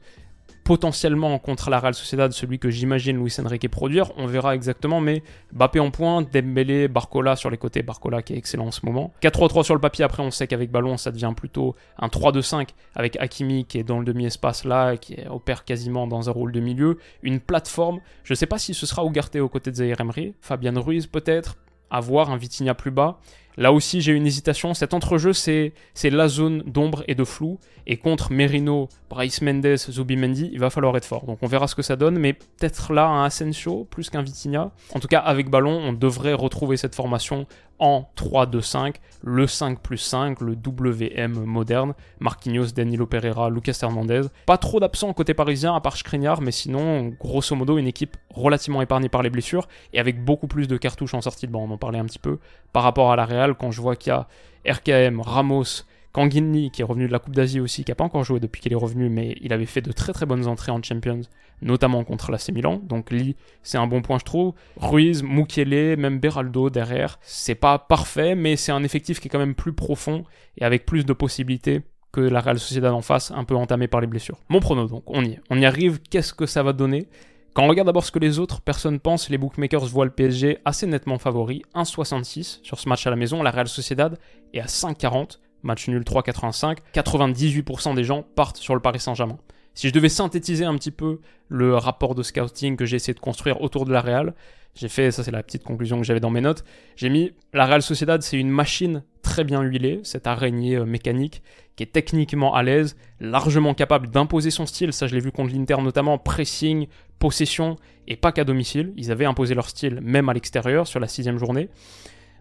potentiellement 0.64 1.38
contre 1.38 1.70
la 1.70 1.78
Real 1.78 1.94
Sociedad, 1.94 2.32
celui 2.32 2.58
que 2.58 2.70
j'imagine 2.70 3.18
Luis 3.18 3.34
Enrique 3.38 3.68
produire, 3.70 4.10
on 4.16 4.26
verra 4.26 4.54
exactement, 4.54 5.00
mais 5.00 5.22
Bappé 5.52 5.78
en 5.78 5.90
pointe, 5.90 6.32
Dembélé, 6.32 6.88
Barcola 6.88 7.36
sur 7.36 7.50
les 7.50 7.58
côtés, 7.58 7.82
Barcola 7.82 8.22
qui 8.22 8.32
est 8.32 8.38
excellent 8.38 8.66
en 8.66 8.70
ce 8.70 8.84
moment. 8.84 9.12
4-3-3 9.22 9.62
sur 9.62 9.74
le 9.74 9.80
papier, 9.80 10.04
après 10.04 10.22
on 10.22 10.30
sait 10.30 10.46
qu'avec 10.46 10.70
ballon 10.70 10.96
ça 10.96 11.10
devient 11.10 11.32
plutôt 11.36 11.76
un 11.98 12.08
3-2-5 12.08 12.68
avec 12.94 13.16
Hakimi 13.20 13.66
qui 13.66 13.78
est 13.78 13.84
dans 13.84 13.98
le 13.98 14.04
demi-espace 14.04 14.64
là, 14.64 14.96
qui 14.96 15.16
opère 15.30 15.64
quasiment 15.64 16.06
dans 16.06 16.28
un 16.28 16.32
rôle 16.32 16.52
de 16.52 16.60
milieu, 16.60 16.98
une 17.22 17.40
plateforme, 17.40 18.00
je 18.24 18.32
ne 18.32 18.36
sais 18.36 18.46
pas 18.46 18.58
si 18.58 18.74
ce 18.74 18.86
sera 18.86 19.04
Ougarté 19.04 19.40
aux 19.40 19.50
côtés 19.50 19.70
de 19.70 19.76
Zaire 19.76 20.00
Emery, 20.00 20.34
Fabian 20.40 20.80
Ruiz 20.80 21.06
peut-être, 21.06 21.56
avoir 21.90 22.30
un 22.30 22.36
Vitinha 22.36 22.74
plus 22.74 22.90
bas. 22.90 23.20
Là 23.56 23.72
aussi, 23.72 24.00
j'ai 24.00 24.12
une 24.12 24.26
hésitation. 24.26 24.74
Cet 24.74 24.94
entrejeu, 24.94 25.32
c'est 25.32 25.72
la 26.02 26.28
zone 26.28 26.62
d'ombre 26.62 27.04
et 27.08 27.14
de 27.14 27.24
flou. 27.24 27.58
Et 27.86 27.98
contre 27.98 28.32
Merino, 28.32 28.88
Bryce 29.10 29.42
Mendes, 29.42 29.76
Zubimendi, 29.76 30.48
il 30.52 30.58
va 30.58 30.70
falloir 30.70 30.96
être 30.96 31.04
fort. 31.04 31.26
Donc 31.26 31.38
on 31.42 31.46
verra 31.46 31.68
ce 31.68 31.74
que 31.74 31.82
ça 31.82 31.96
donne. 31.96 32.18
Mais 32.18 32.32
peut-être 32.32 32.92
là, 32.92 33.06
un 33.06 33.24
Asensio 33.24 33.84
plus 33.84 34.10
qu'un 34.10 34.22
Vitinha. 34.22 34.70
En 34.94 35.00
tout 35.00 35.08
cas, 35.08 35.20
avec 35.20 35.50
ballon, 35.50 35.78
on 35.84 35.92
devrait 35.92 36.32
retrouver 36.32 36.76
cette 36.76 36.94
formation 36.94 37.46
en 37.78 38.08
3-2-5, 38.16 38.96
le 39.22 39.46
5 39.46 39.80
plus 39.80 39.98
5, 39.98 40.40
le 40.40 40.52
WM 40.54 41.44
moderne, 41.44 41.94
Marquinhos, 42.20 42.72
Danilo 42.74 43.06
Pereira, 43.06 43.50
Lucas 43.50 43.78
Hernandez. 43.82 44.22
Pas 44.46 44.58
trop 44.58 44.80
d'absents 44.80 45.12
côté 45.12 45.34
parisien 45.34 45.74
à 45.74 45.80
part 45.80 45.96
Skriniar, 45.96 46.40
mais 46.40 46.52
sinon, 46.52 47.08
grosso 47.20 47.54
modo, 47.56 47.78
une 47.78 47.86
équipe 47.86 48.16
relativement 48.30 48.82
épargnée 48.82 49.08
par 49.08 49.22
les 49.22 49.30
blessures 49.30 49.68
et 49.92 50.00
avec 50.00 50.24
beaucoup 50.24 50.46
plus 50.46 50.68
de 50.68 50.76
cartouches 50.76 51.14
en 51.14 51.20
sortie 51.20 51.46
de 51.46 51.52
banc. 51.52 51.62
On 51.62 51.70
en 51.70 51.78
parlait 51.78 51.98
un 51.98 52.06
petit 52.06 52.18
peu 52.18 52.38
par 52.72 52.82
rapport 52.82 53.12
à 53.12 53.16
la 53.16 53.24
Real 53.24 53.54
quand 53.54 53.70
je 53.70 53.80
vois 53.80 53.96
qu'il 53.96 54.12
y 54.12 54.16
a 54.16 54.26
RKM, 54.66 55.20
Ramos, 55.20 55.84
Kanginli, 56.14 56.70
qui 56.70 56.80
est 56.80 56.84
revenu 56.84 57.08
de 57.08 57.12
la 57.12 57.18
Coupe 57.18 57.34
d'Asie 57.34 57.58
aussi, 57.58 57.82
qui 57.82 57.90
n'a 57.90 57.96
pas 57.96 58.04
encore 58.04 58.22
joué 58.22 58.38
depuis 58.38 58.62
qu'il 58.62 58.72
est 58.72 58.76
revenu, 58.76 59.08
mais 59.08 59.36
il 59.40 59.52
avait 59.52 59.66
fait 59.66 59.82
de 59.82 59.90
très 59.90 60.12
très 60.12 60.26
bonnes 60.26 60.46
entrées 60.46 60.70
en 60.70 60.80
Champions, 60.80 61.22
notamment 61.60 62.04
contre 62.04 62.30
l'AC 62.30 62.50
Milan. 62.50 62.80
Donc 62.84 63.10
Lee, 63.10 63.34
c'est 63.64 63.78
un 63.78 63.88
bon 63.88 64.00
point, 64.00 64.18
je 64.20 64.24
trouve. 64.24 64.54
Ruiz, 64.76 65.24
Mukiele, 65.24 65.96
même 65.96 66.20
Beraldo 66.20 66.70
derrière. 66.70 67.18
C'est 67.20 67.56
pas 67.56 67.80
parfait, 67.80 68.36
mais 68.36 68.54
c'est 68.54 68.70
un 68.70 68.84
effectif 68.84 69.18
qui 69.18 69.26
est 69.26 69.28
quand 69.28 69.40
même 69.40 69.56
plus 69.56 69.72
profond 69.72 70.24
et 70.56 70.64
avec 70.64 70.86
plus 70.86 71.04
de 71.04 71.12
possibilités 71.12 71.82
que 72.12 72.20
la 72.20 72.40
Real 72.40 72.60
Sociedad 72.60 72.92
en 72.92 73.02
face, 73.02 73.32
un 73.32 73.42
peu 73.42 73.56
entamée 73.56 73.88
par 73.88 74.00
les 74.00 74.06
blessures. 74.06 74.38
Mon 74.48 74.60
prono, 74.60 74.86
donc, 74.86 75.02
on 75.08 75.24
y 75.24 75.32
est. 75.32 75.40
On 75.50 75.60
y 75.60 75.66
arrive, 75.66 75.98
qu'est-ce 76.00 76.32
que 76.32 76.46
ça 76.46 76.62
va 76.62 76.72
donner? 76.72 77.08
Quand 77.54 77.64
on 77.64 77.68
regarde 77.68 77.86
d'abord 77.86 78.04
ce 78.04 78.12
que 78.12 78.20
les 78.20 78.38
autres 78.38 78.60
personnes 78.60 79.00
pensent, 79.00 79.30
les 79.30 79.38
bookmakers 79.38 79.86
voient 79.86 80.04
le 80.04 80.12
PSG 80.12 80.58
assez 80.64 80.86
nettement 80.86 81.18
favori, 81.18 81.62
1,66 81.74 82.60
sur 82.62 82.78
ce 82.78 82.88
match 82.88 83.04
à 83.04 83.10
la 83.10 83.16
maison, 83.16 83.42
la 83.42 83.50
Real 83.50 83.66
Sociedad 83.66 84.16
est 84.52 84.60
à 84.60 84.66
5,40 84.66 85.38
match 85.64 85.88
nul 85.88 86.02
3,85, 86.02 86.78
98% 86.94 87.94
des 87.94 88.04
gens 88.04 88.24
partent 88.34 88.58
sur 88.58 88.74
le 88.74 88.80
Paris 88.80 89.00
Saint-Germain. 89.00 89.38
Si 89.74 89.88
je 89.88 89.92
devais 89.92 90.08
synthétiser 90.08 90.64
un 90.64 90.74
petit 90.76 90.92
peu 90.92 91.20
le 91.48 91.76
rapport 91.76 92.14
de 92.14 92.22
scouting 92.22 92.76
que 92.76 92.86
j'ai 92.86 92.96
essayé 92.96 93.14
de 93.14 93.20
construire 93.20 93.60
autour 93.60 93.84
de 93.84 93.92
la 93.92 94.00
Real, 94.00 94.34
j'ai 94.76 94.88
fait, 94.88 95.10
ça 95.10 95.24
c'est 95.24 95.30
la 95.30 95.42
petite 95.42 95.64
conclusion 95.64 95.98
que 95.98 96.04
j'avais 96.04 96.20
dans 96.20 96.30
mes 96.30 96.40
notes, 96.40 96.64
j'ai 96.96 97.08
mis 97.08 97.32
la 97.52 97.66
Real 97.66 97.82
Sociedad 97.82 98.22
c'est 98.22 98.38
une 98.38 98.50
machine 98.50 99.02
très 99.22 99.42
bien 99.42 99.62
huilée, 99.62 100.00
cette 100.04 100.26
araignée 100.26 100.76
euh, 100.76 100.84
mécanique 100.84 101.42
qui 101.76 101.82
est 101.82 101.92
techniquement 101.92 102.54
à 102.54 102.62
l'aise, 102.62 102.96
largement 103.18 103.74
capable 103.74 104.08
d'imposer 104.08 104.50
son 104.50 104.66
style, 104.66 104.92
ça 104.92 105.08
je 105.08 105.14
l'ai 105.14 105.20
vu 105.20 105.32
contre 105.32 105.52
l'Inter 105.52 105.76
notamment, 105.82 106.18
pressing, 106.18 106.86
possession, 107.18 107.76
et 108.06 108.16
pas 108.16 108.32
qu'à 108.32 108.44
domicile, 108.44 108.92
ils 108.96 109.10
avaient 109.10 109.24
imposé 109.24 109.54
leur 109.54 109.68
style 109.68 110.00
même 110.00 110.28
à 110.28 110.34
l'extérieur 110.34 110.86
sur 110.86 111.00
la 111.00 111.08
sixième 111.08 111.38
journée. 111.38 111.68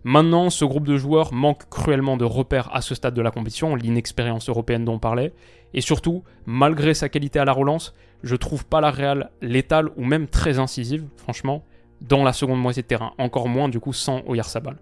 Maintenant, 0.05 0.49
ce 0.49 0.65
groupe 0.65 0.85
de 0.85 0.97
joueurs 0.97 1.33
manque 1.33 1.69
cruellement 1.69 2.17
de 2.17 2.25
repères 2.25 2.69
à 2.75 2.81
ce 2.81 2.93
stade 2.93 3.13
de 3.13 3.21
la 3.21 3.31
compétition, 3.31 3.75
l'inexpérience 3.75 4.49
européenne 4.49 4.83
dont 4.83 4.95
on 4.95 4.99
parlait, 4.99 5.33
et 5.73 5.79
surtout, 5.79 6.23
malgré 6.45 6.93
sa 6.93 7.07
qualité 7.07 7.39
à 7.39 7.45
la 7.45 7.53
relance, 7.53 7.95
je 8.21 8.35
trouve 8.35 8.65
pas 8.65 8.81
la 8.81 8.91
Real 8.91 9.31
létale 9.41 9.89
ou 9.95 10.03
même 10.03 10.27
très 10.27 10.59
incisive, 10.59 11.05
franchement, 11.15 11.63
dans 12.01 12.23
la 12.23 12.33
seconde 12.33 12.59
moitié 12.59 12.81
de 12.81 12.87
terrain, 12.87 13.13
encore 13.17 13.47
moins 13.47 13.69
du 13.69 13.79
coup 13.79 13.93
sans 13.93 14.21
Oyarzabal. 14.27 14.75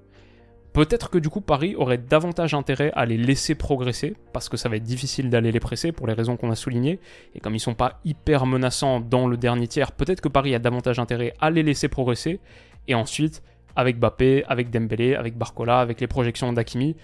Peut-être 0.74 1.10
que 1.10 1.18
du 1.18 1.30
coup 1.30 1.42
Paris 1.42 1.75
aurait 1.75 1.98
davantage 1.98 2.54
intérêt 2.54 2.92
à 2.96 3.06
les 3.06 3.18
laisser 3.18 3.54
progresser, 3.54 4.16
parce 4.34 4.50
que 4.50 4.58
ça 4.58 4.70
va 4.70 4.78
être 4.78 4.84
difficile 4.84 5.30
d'aller 5.30 5.51
les 5.51 5.60
presser 5.60 5.92
pour 5.92 6.08
les 6.08 6.13
raisons 6.13 6.36
qu'on 6.36 6.50
a 6.50 6.56
soulignées, 6.56 7.00
et 7.36 7.40
comme 7.40 7.53
ils 7.53 7.60
sont 7.60 7.75
pas 7.75 8.00
hyper 8.05 8.48
menaçants 8.48 9.01
dans 9.01 9.27
le 9.27 9.38
dernier 9.38 9.68
tiers, 9.68 9.92
peut-être 9.92 10.22
que 10.22 10.29
Paris 10.29 10.55
a 10.55 10.60
davantage 10.60 10.98
intérêt 10.98 11.36
à 11.40 11.51
les 11.51 11.62
laisser 11.62 11.90
progresser, 11.90 12.40
et 12.88 12.96
ensuite 12.96 13.44
avec 13.75 14.00
Bappé, 14.00 14.44
avec 14.48 14.70
Dembélé, 14.70 15.16
avec 15.16 15.38
Barcola, 15.38 15.79
avec 15.79 16.01
les 16.01 16.07
projections 16.07 16.51
d'Akimi, 16.53 16.96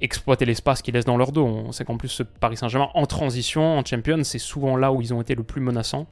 exploiter 0.00 0.44
l'espace 0.44 0.82
qu'ils 0.82 0.94
laissent 0.94 1.04
dans 1.04 1.16
leur 1.16 1.32
dos. 1.32 1.44
On 1.46 1.72
sait 1.72 1.84
qu'en 1.84 1.96
plus, 1.96 2.08
ce 2.08 2.22
Paris 2.22 2.56
Saint-Germain, 2.56 2.88
en 2.94 3.06
transition, 3.06 3.78
en 3.78 3.84
Champions, 3.84 4.22
c'est 4.24 4.38
souvent 4.38 4.76
là 4.76 4.92
où 4.92 5.00
ils 5.00 5.12
ont 5.12 5.20
été 5.20 5.34
le 5.34 5.42
plus 5.42 5.60
menaçants. 5.60 6.06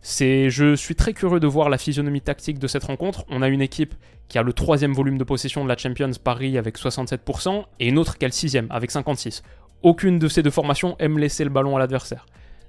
C'est, 0.00 0.50
je 0.50 0.74
suis 0.74 0.94
très 0.94 1.14
curieux 1.14 1.40
de 1.40 1.46
voir 1.46 1.70
la 1.70 1.78
physionomie 1.78 2.20
tactique 2.20 2.58
de 2.58 2.66
cette 2.66 2.84
rencontre. 2.84 3.24
On 3.30 3.40
a 3.40 3.48
une 3.48 3.62
équipe 3.62 3.94
qui 4.28 4.38
a 4.38 4.42
le 4.42 4.52
troisième 4.52 4.92
volume 4.92 5.16
de 5.16 5.24
possession 5.24 5.64
de 5.64 5.68
la 5.68 5.76
Champions 5.76 6.10
Paris 6.22 6.58
avec 6.58 6.78
67% 6.78 7.64
et 7.80 7.88
une 7.88 7.98
autre 7.98 8.18
qui 8.18 8.24
a 8.24 8.28
le 8.28 8.32
sixième 8.32 8.66
avec 8.70 8.90
56. 8.90 9.42
Aucune 9.82 10.18
de 10.18 10.28
ces 10.28 10.42
deux 10.42 10.50
formations 10.50 10.96
aime 10.98 11.18
laisser 11.18 11.44
le 11.44 11.50
ballon 11.50 11.76
à 11.76 11.78
l'adversaire. 11.78 12.26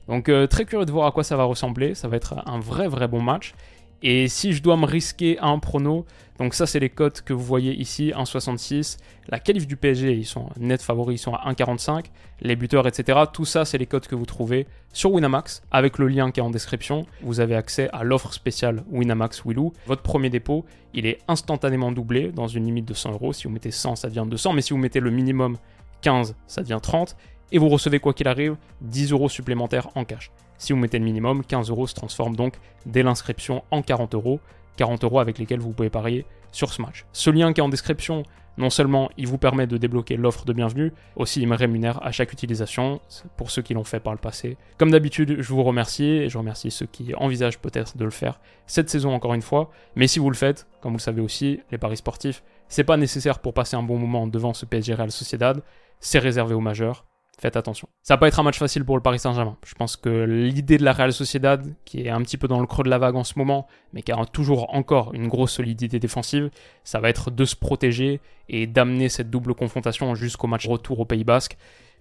Donc 0.08 0.30
euh, 0.30 0.48
très 0.48 0.66
curieux 0.66 0.86
de 0.86 0.92
voir 0.92 1.08
à 1.08 1.12
quoi 1.12 1.24
ça 1.24 1.36
va 1.36 1.44
ressembler. 1.44 1.96
Ça 1.96 2.08
va 2.08 2.18
être 2.18 2.36
un 2.46 2.60
vrai 2.60 2.88
vrai 2.88 3.08
bon 3.08 3.22
match. 3.22 3.54
Et 4.02 4.28
si 4.28 4.54
je 4.54 4.62
dois 4.62 4.78
me 4.78 4.86
risquer 4.86 5.38
à 5.40 5.48
un 5.48 5.60
prono, 5.60 6.06
donc 6.38 6.54
ça 6.54 6.66
c'est 6.66 6.80
les 6.80 6.90
cotes 6.90 7.22
que 7.22 7.34
vous 7.34 7.44
voyez 7.44 7.74
ici, 7.74 8.12
1,66. 8.16 8.98
La 9.30 9.40
qualif 9.40 9.68
du 9.68 9.78
PSG, 9.78 10.14
ils 10.14 10.26
sont 10.26 10.50
net 10.60 10.82
favoris, 10.82 11.20
ils 11.20 11.24
sont 11.24 11.34
à 11.34 11.52
1,45. 11.52 12.06
Les 12.42 12.56
buteurs, 12.56 12.88
etc. 12.88 13.20
Tout 13.32 13.46
ça 13.46 13.66
c'est 13.66 13.78
les 13.78 13.86
cotes 13.86 14.08
que 14.08 14.16
vous 14.16 14.26
trouvez 14.26 14.68
sur 14.92 15.12
Winamax. 15.12 15.64
Avec 15.72 15.98
le 15.98 16.08
lien 16.08 16.32
qui 16.32 16.40
est 16.40 16.44
en 16.44 16.50
description, 16.50 17.06
vous 17.22 17.40
avez 17.40 17.56
accès 17.56 17.90
à 17.94 18.04
l'offre 18.04 18.34
spéciale 18.34 18.84
Winamax 18.92 19.44
Willou. 19.46 19.74
Votre 19.88 20.02
premier 20.02 20.30
dépôt, 20.30 20.66
il 20.94 21.06
est 21.06 21.20
instantanément 21.28 21.92
doublé 21.92 22.32
dans 22.32 22.48
une 22.48 22.66
limite 22.66 22.86
de 22.86 22.94
100 22.94 23.14
euros. 23.14 23.34
Si 23.34 23.46
vous 23.46 23.54
mettez 23.54 23.72
100, 23.72 23.96
ça 23.96 24.10
devient 24.10 24.26
200. 24.28 24.54
Mais 24.54 24.62
si 24.62 24.74
vous 24.74 24.80
mettez 24.80 25.00
le 25.00 25.12
minimum 25.12 25.58
15, 26.02 26.36
ça 26.48 26.62
devient 26.62 26.80
30. 26.82 27.16
Et 27.52 27.58
vous 27.58 27.70
recevez 27.70 28.00
quoi 28.00 28.14
qu'il 28.14 28.28
arrive 28.28 28.58
10 28.82 29.12
euros 29.12 29.30
supplémentaires 29.30 29.90
en 29.96 30.04
cash. 30.04 30.32
Si 30.58 30.74
vous 30.74 30.80
mettez 30.80 31.00
le 31.00 31.06
minimum, 31.06 31.44
15 31.44 31.70
euros 31.70 31.88
se 31.88 31.94
transforment 31.94 32.36
donc 32.36 32.56
dès 32.86 33.04
l'inscription 33.04 33.64
en 33.72 33.82
40 33.82 34.16
euros. 34.16 34.40
40 34.78 35.04
euros 35.04 35.20
avec 35.20 35.38
lesquels 35.38 35.60
vous 35.60 35.72
pouvez 35.72 35.90
parier 35.90 36.26
sur 36.52 36.72
ce 36.72 36.82
match. 36.82 37.06
Ce 37.12 37.30
lien 37.30 37.54
qui 37.54 37.62
est 37.62 37.64
en 37.64 37.70
description, 37.70 38.24
non 38.58 38.70
seulement 38.70 39.10
il 39.18 39.28
vous 39.28 39.38
permet 39.38 39.68
de 39.68 39.78
débloquer 39.78 40.18
l'offre 40.18 40.46
de 40.46 40.54
bienvenue, 40.54 40.94
aussi 41.16 41.42
il 41.42 41.48
me 41.48 41.56
rémunère 41.56 42.06
à 42.06 42.12
chaque 42.12 42.32
utilisation, 42.32 43.02
pour 43.38 43.52
ceux 43.52 43.62
qui 43.62 43.74
l'ont 43.74 43.84
fait 43.84 44.00
par 44.00 44.14
le 44.14 44.20
passé. 44.20 44.58
Comme 44.78 44.92
d'habitude, 44.92 45.38
je 45.40 45.50
vous 45.50 45.64
remercie 45.64 46.06
et 46.06 46.30
je 46.30 46.38
remercie 46.38 46.72
ceux 46.72 46.86
qui 46.86 47.14
envisagent 47.16 47.60
peut-être 47.60 47.98
de 47.98 48.06
le 48.06 48.12
faire 48.12 48.40
cette 48.68 48.90
saison 48.90 49.14
encore 49.14 49.34
une 49.34 49.42
fois. 49.42 49.70
Mais 49.96 50.08
si 50.08 50.20
vous 50.20 50.30
le 50.30 50.36
faites, 50.36 50.68
comme 50.82 50.94
vous 50.94 50.98
le 50.98 51.04
savez 51.04 51.22
aussi, 51.22 51.60
les 51.72 51.78
paris 51.78 51.98
sportifs, 51.98 52.44
c'est 52.68 52.84
pas 52.84 52.98
nécessaire 52.98 53.40
pour 53.40 53.54
passer 53.54 53.76
un 53.76 53.84
bon 53.84 53.98
moment 53.98 54.28
devant 54.28 54.54
ce 54.54 54.66
PSG 54.66 54.94
Real 54.94 55.12
Sociedad, 55.12 55.62
c'est 56.00 56.20
réservé 56.20 56.54
aux 56.54 56.62
majeurs. 56.62 57.06
Faites 57.38 57.58
attention. 57.58 57.90
Ça 58.02 58.14
va 58.14 58.18
pas 58.18 58.28
être 58.30 58.40
un 58.40 58.44
match 58.44 58.58
facile 58.58 58.86
pour 58.86 58.96
le 58.96 59.02
Paris 59.02 59.20
Saint-Germain. 59.20 59.58
Je 59.66 59.74
pense 59.76 59.98
que 59.98 60.24
l'idée 60.24 60.78
de 60.78 60.86
la 60.86 60.94
Real 60.94 61.12
Sociedad, 61.12 61.66
qui 61.84 62.02
est 62.02 62.10
un 62.10 62.22
petit 62.22 62.38
peu 62.38 62.48
dans 62.48 62.62
le 62.62 62.68
creux 62.68 62.84
de 62.84 62.90
la 62.90 62.98
vague 62.98 63.16
en 63.16 63.26
ce 63.26 63.38
moment, 63.38 63.68
mais 63.92 64.04
qui 64.04 64.14
a 64.14 64.26
toujours 64.26 64.74
encore 64.74 65.14
une 65.14 65.28
grosse 65.28 65.52
solidité 65.54 66.00
défensive, 66.00 66.50
ça 66.86 67.02
va 67.02 67.10
être 67.10 67.32
de 67.32 67.44
se 67.44 67.58
protéger 67.58 68.22
et 68.48 68.68
d'amener 68.68 69.10
cette 69.10 69.30
double 69.30 69.54
confrontation 69.54 70.16
jusqu'au 70.16 70.48
match 70.48 70.66
retour 70.66 71.02
au 71.02 71.06
Pays 71.06 71.26
Basque 71.26 71.58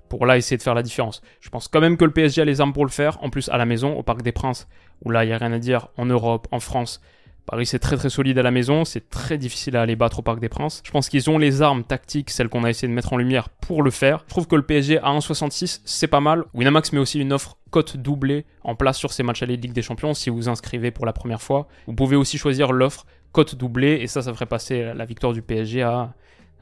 pour 0.08 0.26
là 0.26 0.36
essayer 0.36 0.56
de 0.56 0.62
faire 0.62 0.74
la 0.74 0.82
différence. 0.82 1.20
Je 1.40 1.48
pense 1.48 1.66
quand 1.66 1.80
même 1.80 1.96
que 1.96 2.04
le 2.04 2.12
PSG 2.12 2.42
a 2.42 2.44
les 2.44 2.60
armes 2.60 2.72
pour 2.72 2.84
le 2.84 2.90
faire, 2.90 3.22
en 3.22 3.30
plus 3.30 3.48
à 3.48 3.56
la 3.56 3.66
maison, 3.66 3.96
au 3.96 4.02
Parc 4.02 4.22
des 4.22 4.32
Princes, 4.32 4.68
où 5.04 5.10
là 5.10 5.24
il 5.24 5.28
n'y 5.28 5.32
a 5.32 5.38
rien 5.38 5.52
à 5.52 5.58
dire, 5.58 5.88
en 5.96 6.06
Europe, 6.06 6.46
en 6.52 6.60
France, 6.60 7.00
Paris 7.46 7.66
c'est 7.66 7.78
très 7.78 7.96
très 7.96 8.10
solide 8.10 8.38
à 8.38 8.42
la 8.42 8.50
maison, 8.50 8.84
c'est 8.84 9.10
très 9.10 9.38
difficile 9.38 9.76
à 9.76 9.82
aller 9.82 9.96
battre 9.96 10.20
au 10.20 10.22
Parc 10.22 10.40
des 10.40 10.48
Princes. 10.48 10.82
Je 10.84 10.90
pense 10.90 11.08
qu'ils 11.08 11.28
ont 11.28 11.38
les 11.38 11.62
armes 11.62 11.84
tactiques, 11.84 12.30
celles 12.30 12.48
qu'on 12.48 12.64
a 12.64 12.70
essayé 12.70 12.88
de 12.88 12.94
mettre 12.94 13.12
en 13.12 13.16
lumière 13.16 13.48
pour 13.48 13.82
le 13.82 13.90
faire. 13.90 14.24
Je 14.26 14.30
trouve 14.30 14.46
que 14.46 14.56
le 14.56 14.62
PSG 14.62 14.98
à 14.98 15.10
1,66 15.10 15.80
c'est 15.84 16.06
pas 16.06 16.20
mal. 16.20 16.44
Winamax 16.54 16.92
met 16.92 17.00
aussi 17.00 17.20
une 17.20 17.32
offre 17.32 17.58
cote 17.70 17.96
doublée 17.96 18.44
en 18.62 18.74
place 18.74 18.96
sur 18.96 19.12
ces 19.12 19.22
matchs 19.22 19.42
à 19.42 19.46
de 19.46 19.52
Ligue 19.52 19.72
des 19.72 19.82
Champions 19.82 20.14
si 20.14 20.30
vous 20.30 20.48
inscrivez 20.48 20.90
pour 20.90 21.06
la 21.06 21.12
première 21.12 21.42
fois. 21.42 21.68
Vous 21.86 21.94
pouvez 21.94 22.16
aussi 22.16 22.38
choisir 22.38 22.72
l'offre 22.72 23.04
cote 23.32 23.56
doublée 23.56 23.98
et 24.00 24.06
ça 24.06 24.22
ça 24.22 24.32
ferait 24.32 24.46
passer 24.46 24.92
la 24.94 25.04
victoire 25.04 25.32
du 25.32 25.42
PSG 25.42 25.82
à 25.82 26.14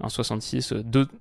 1,66, 0.03 0.73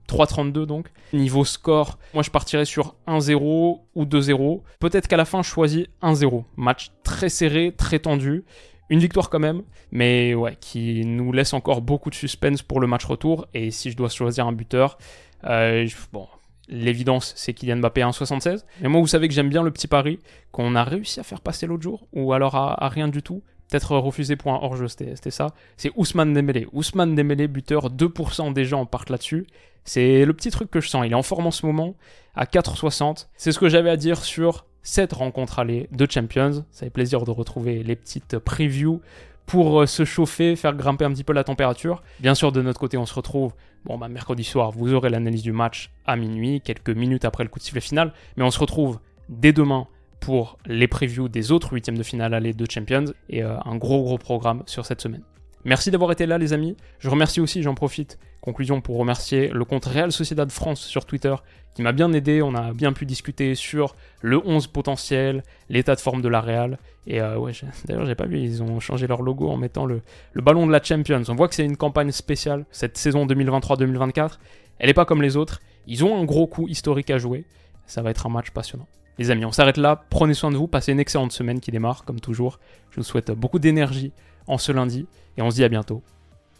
3,32 0.07 0.65
donc. 0.65 0.87
Niveau 1.13 1.45
score, 1.45 1.99
moi 2.13 2.23
je 2.23 2.29
partirais 2.31 2.65
sur 2.65 2.95
1-0 3.07 3.79
ou 3.93 4.05
2-0. 4.05 4.61
Peut-être 4.79 5.07
qu'à 5.07 5.17
la 5.17 5.25
fin 5.25 5.43
je 5.43 5.49
choisis 5.49 5.85
1-0. 6.01 6.43
Match 6.57 6.91
très 7.03 7.29
serré, 7.29 7.73
très 7.77 7.99
tendu. 7.99 8.43
Une 8.91 8.99
victoire 8.99 9.29
quand 9.29 9.39
même, 9.39 9.63
mais 9.93 10.33
ouais, 10.33 10.57
qui 10.59 11.05
nous 11.05 11.31
laisse 11.31 11.53
encore 11.53 11.81
beaucoup 11.81 12.09
de 12.09 12.15
suspense 12.15 12.61
pour 12.61 12.81
le 12.81 12.87
match 12.87 13.05
retour. 13.05 13.47
Et 13.53 13.71
si 13.71 13.89
je 13.89 13.95
dois 13.95 14.09
choisir 14.09 14.47
un 14.47 14.51
buteur, 14.51 14.97
euh, 15.45 15.87
bon, 16.11 16.27
l'évidence, 16.67 17.31
c'est 17.37 17.53
Kylian 17.53 17.77
Mbappé 17.77 18.01
à 18.01 18.09
1,76. 18.09 18.65
Mais 18.81 18.89
moi, 18.89 18.99
vous 18.99 19.07
savez 19.07 19.29
que 19.29 19.33
j'aime 19.33 19.47
bien 19.47 19.63
le 19.63 19.71
petit 19.71 19.87
pari 19.87 20.19
qu'on 20.51 20.75
a 20.75 20.83
réussi 20.83 21.21
à 21.21 21.23
faire 21.23 21.39
passer 21.39 21.67
l'autre 21.67 21.83
jour, 21.83 22.05
ou 22.11 22.33
alors 22.33 22.55
à, 22.55 22.89
rien 22.89 23.07
du 23.07 23.23
tout. 23.23 23.41
Peut-être 23.69 23.95
refusé 23.95 24.35
pour 24.35 24.51
un 24.51 24.59
hors-jeu, 24.61 24.89
c'était 24.89 25.31
ça. 25.31 25.53
C'est 25.77 25.93
Ousmane 25.95 26.33
Dembélé. 26.33 26.67
Ousmane 26.73 27.15
Dembélé, 27.15 27.47
buteur, 27.47 27.89
2% 27.89 28.51
des 28.51 28.65
gens 28.65 28.85
partent 28.85 29.09
là-dessus. 29.09 29.47
C'est 29.85 30.25
le 30.25 30.33
petit 30.33 30.51
truc 30.51 30.69
que 30.69 30.81
je 30.81 30.89
sens. 30.89 31.05
Il 31.05 31.13
est 31.13 31.15
en 31.15 31.23
forme 31.23 31.47
en 31.47 31.51
ce 31.51 31.65
moment, 31.65 31.95
à 32.35 32.43
4,60. 32.43 33.27
C'est 33.37 33.53
ce 33.53 33.59
que 33.59 33.69
j'avais 33.69 33.89
à 33.89 33.95
dire 33.95 34.21
sur 34.21 34.65
cette 34.83 35.13
rencontre 35.13 35.59
allée 35.59 35.87
de 35.91 36.07
Champions. 36.09 36.65
Ça 36.71 36.85
fait 36.85 36.89
plaisir 36.89 37.23
de 37.23 37.31
retrouver 37.31 37.83
les 37.83 37.95
petites 37.95 38.37
previews 38.39 39.01
pour 39.45 39.81
euh, 39.81 39.85
se 39.85 40.05
chauffer, 40.05 40.55
faire 40.55 40.75
grimper 40.75 41.05
un 41.05 41.11
petit 41.11 41.23
peu 41.23 41.33
la 41.33 41.43
température. 41.43 42.01
Bien 42.19 42.35
sûr, 42.35 42.51
de 42.51 42.61
notre 42.61 42.79
côté, 42.79 42.97
on 42.97 43.05
se 43.05 43.13
retrouve 43.13 43.53
bon, 43.85 43.97
bah, 43.97 44.07
mercredi 44.07 44.43
soir. 44.43 44.71
Vous 44.71 44.93
aurez 44.93 45.09
l'analyse 45.09 45.43
du 45.43 45.51
match 45.51 45.91
à 46.05 46.15
minuit, 46.15 46.61
quelques 46.61 46.89
minutes 46.89 47.25
après 47.25 47.43
le 47.43 47.49
coup 47.49 47.59
de 47.59 47.63
sifflet 47.63 47.81
final. 47.81 48.13
Mais 48.37 48.43
on 48.43 48.51
se 48.51 48.59
retrouve 48.59 48.99
dès 49.29 49.53
demain 49.53 49.87
pour 50.19 50.57
les 50.65 50.87
previews 50.87 51.27
des 51.27 51.51
autres 51.51 51.73
huitièmes 51.73 51.97
de 51.97 52.03
finale 52.03 52.33
allées 52.33 52.53
de 52.53 52.65
Champions 52.69 53.05
et 53.27 53.43
euh, 53.43 53.57
un 53.65 53.75
gros 53.75 54.03
gros 54.03 54.17
programme 54.17 54.63
sur 54.67 54.85
cette 54.85 55.01
semaine. 55.01 55.23
Merci 55.63 55.91
d'avoir 55.91 56.11
été 56.11 56.25
là 56.25 56.37
les 56.37 56.53
amis. 56.53 56.75
Je 56.99 57.09
remercie 57.09 57.39
aussi, 57.39 57.61
j'en 57.61 57.75
profite, 57.75 58.17
conclusion 58.41 58.81
pour 58.81 58.97
remercier 58.97 59.49
le 59.49 59.63
compte 59.63 59.85
Real 59.85 60.11
Sociedad 60.11 60.49
France 60.51 60.81
sur 60.81 61.05
Twitter 61.05 61.35
qui 61.75 61.83
m'a 61.83 61.91
bien 61.91 62.11
aidé. 62.13 62.41
On 62.41 62.55
a 62.55 62.73
bien 62.73 62.93
pu 62.93 63.05
discuter 63.05 63.53
sur 63.53 63.95
le 64.21 64.41
11 64.43 64.67
potentiel, 64.67 65.43
l'état 65.69 65.93
de 65.95 65.99
forme 65.99 66.21
de 66.21 66.29
la 66.29 66.41
Real. 66.41 66.79
Et 67.05 67.21
euh, 67.21 67.37
d'ailleurs, 67.85 68.05
j'ai 68.05 68.15
pas 68.15 68.25
vu, 68.25 68.39
ils 68.39 68.63
ont 68.63 68.79
changé 68.79 69.05
leur 69.05 69.21
logo 69.21 69.49
en 69.49 69.57
mettant 69.57 69.85
le, 69.85 70.01
le 70.33 70.41
ballon 70.41 70.65
de 70.65 70.71
la 70.71 70.81
Champions. 70.81 71.21
On 71.27 71.35
voit 71.35 71.47
que 71.47 71.55
c'est 71.55 71.65
une 71.65 71.77
campagne 71.77 72.11
spéciale, 72.11 72.65
cette 72.71 72.97
saison 72.97 73.27
2023-2024. 73.27 74.39
Elle 74.79 74.87
n'est 74.87 74.93
pas 74.93 75.05
comme 75.05 75.21
les 75.21 75.37
autres. 75.37 75.61
Ils 75.85 76.03
ont 76.03 76.19
un 76.19 76.23
gros 76.23 76.47
coup 76.47 76.67
historique 76.67 77.11
à 77.11 77.19
jouer. 77.19 77.45
Ça 77.85 78.01
va 78.01 78.09
être 78.09 78.25
un 78.25 78.29
match 78.29 78.49
passionnant. 78.49 78.87
Les 79.19 79.29
amis, 79.29 79.45
on 79.45 79.51
s'arrête 79.51 79.77
là. 79.77 80.03
Prenez 80.09 80.33
soin 80.33 80.49
de 80.49 80.57
vous. 80.57 80.67
Passez 80.67 80.91
une 80.91 80.99
excellente 80.99 81.31
semaine 81.31 81.59
qui 81.59 81.69
démarre, 81.69 82.05
comme 82.05 82.19
toujours. 82.19 82.59
Je 82.89 82.95
vous 82.95 83.03
souhaite 83.03 83.29
beaucoup 83.31 83.59
d'énergie 83.59 84.11
en 84.47 84.57
ce 84.57 84.71
lundi 84.71 85.05
et 85.37 85.41
on 85.41 85.49
se 85.49 85.55
dit 85.55 85.63
à 85.63 85.69
bientôt. 85.69 86.01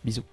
Bisous. 0.04 0.24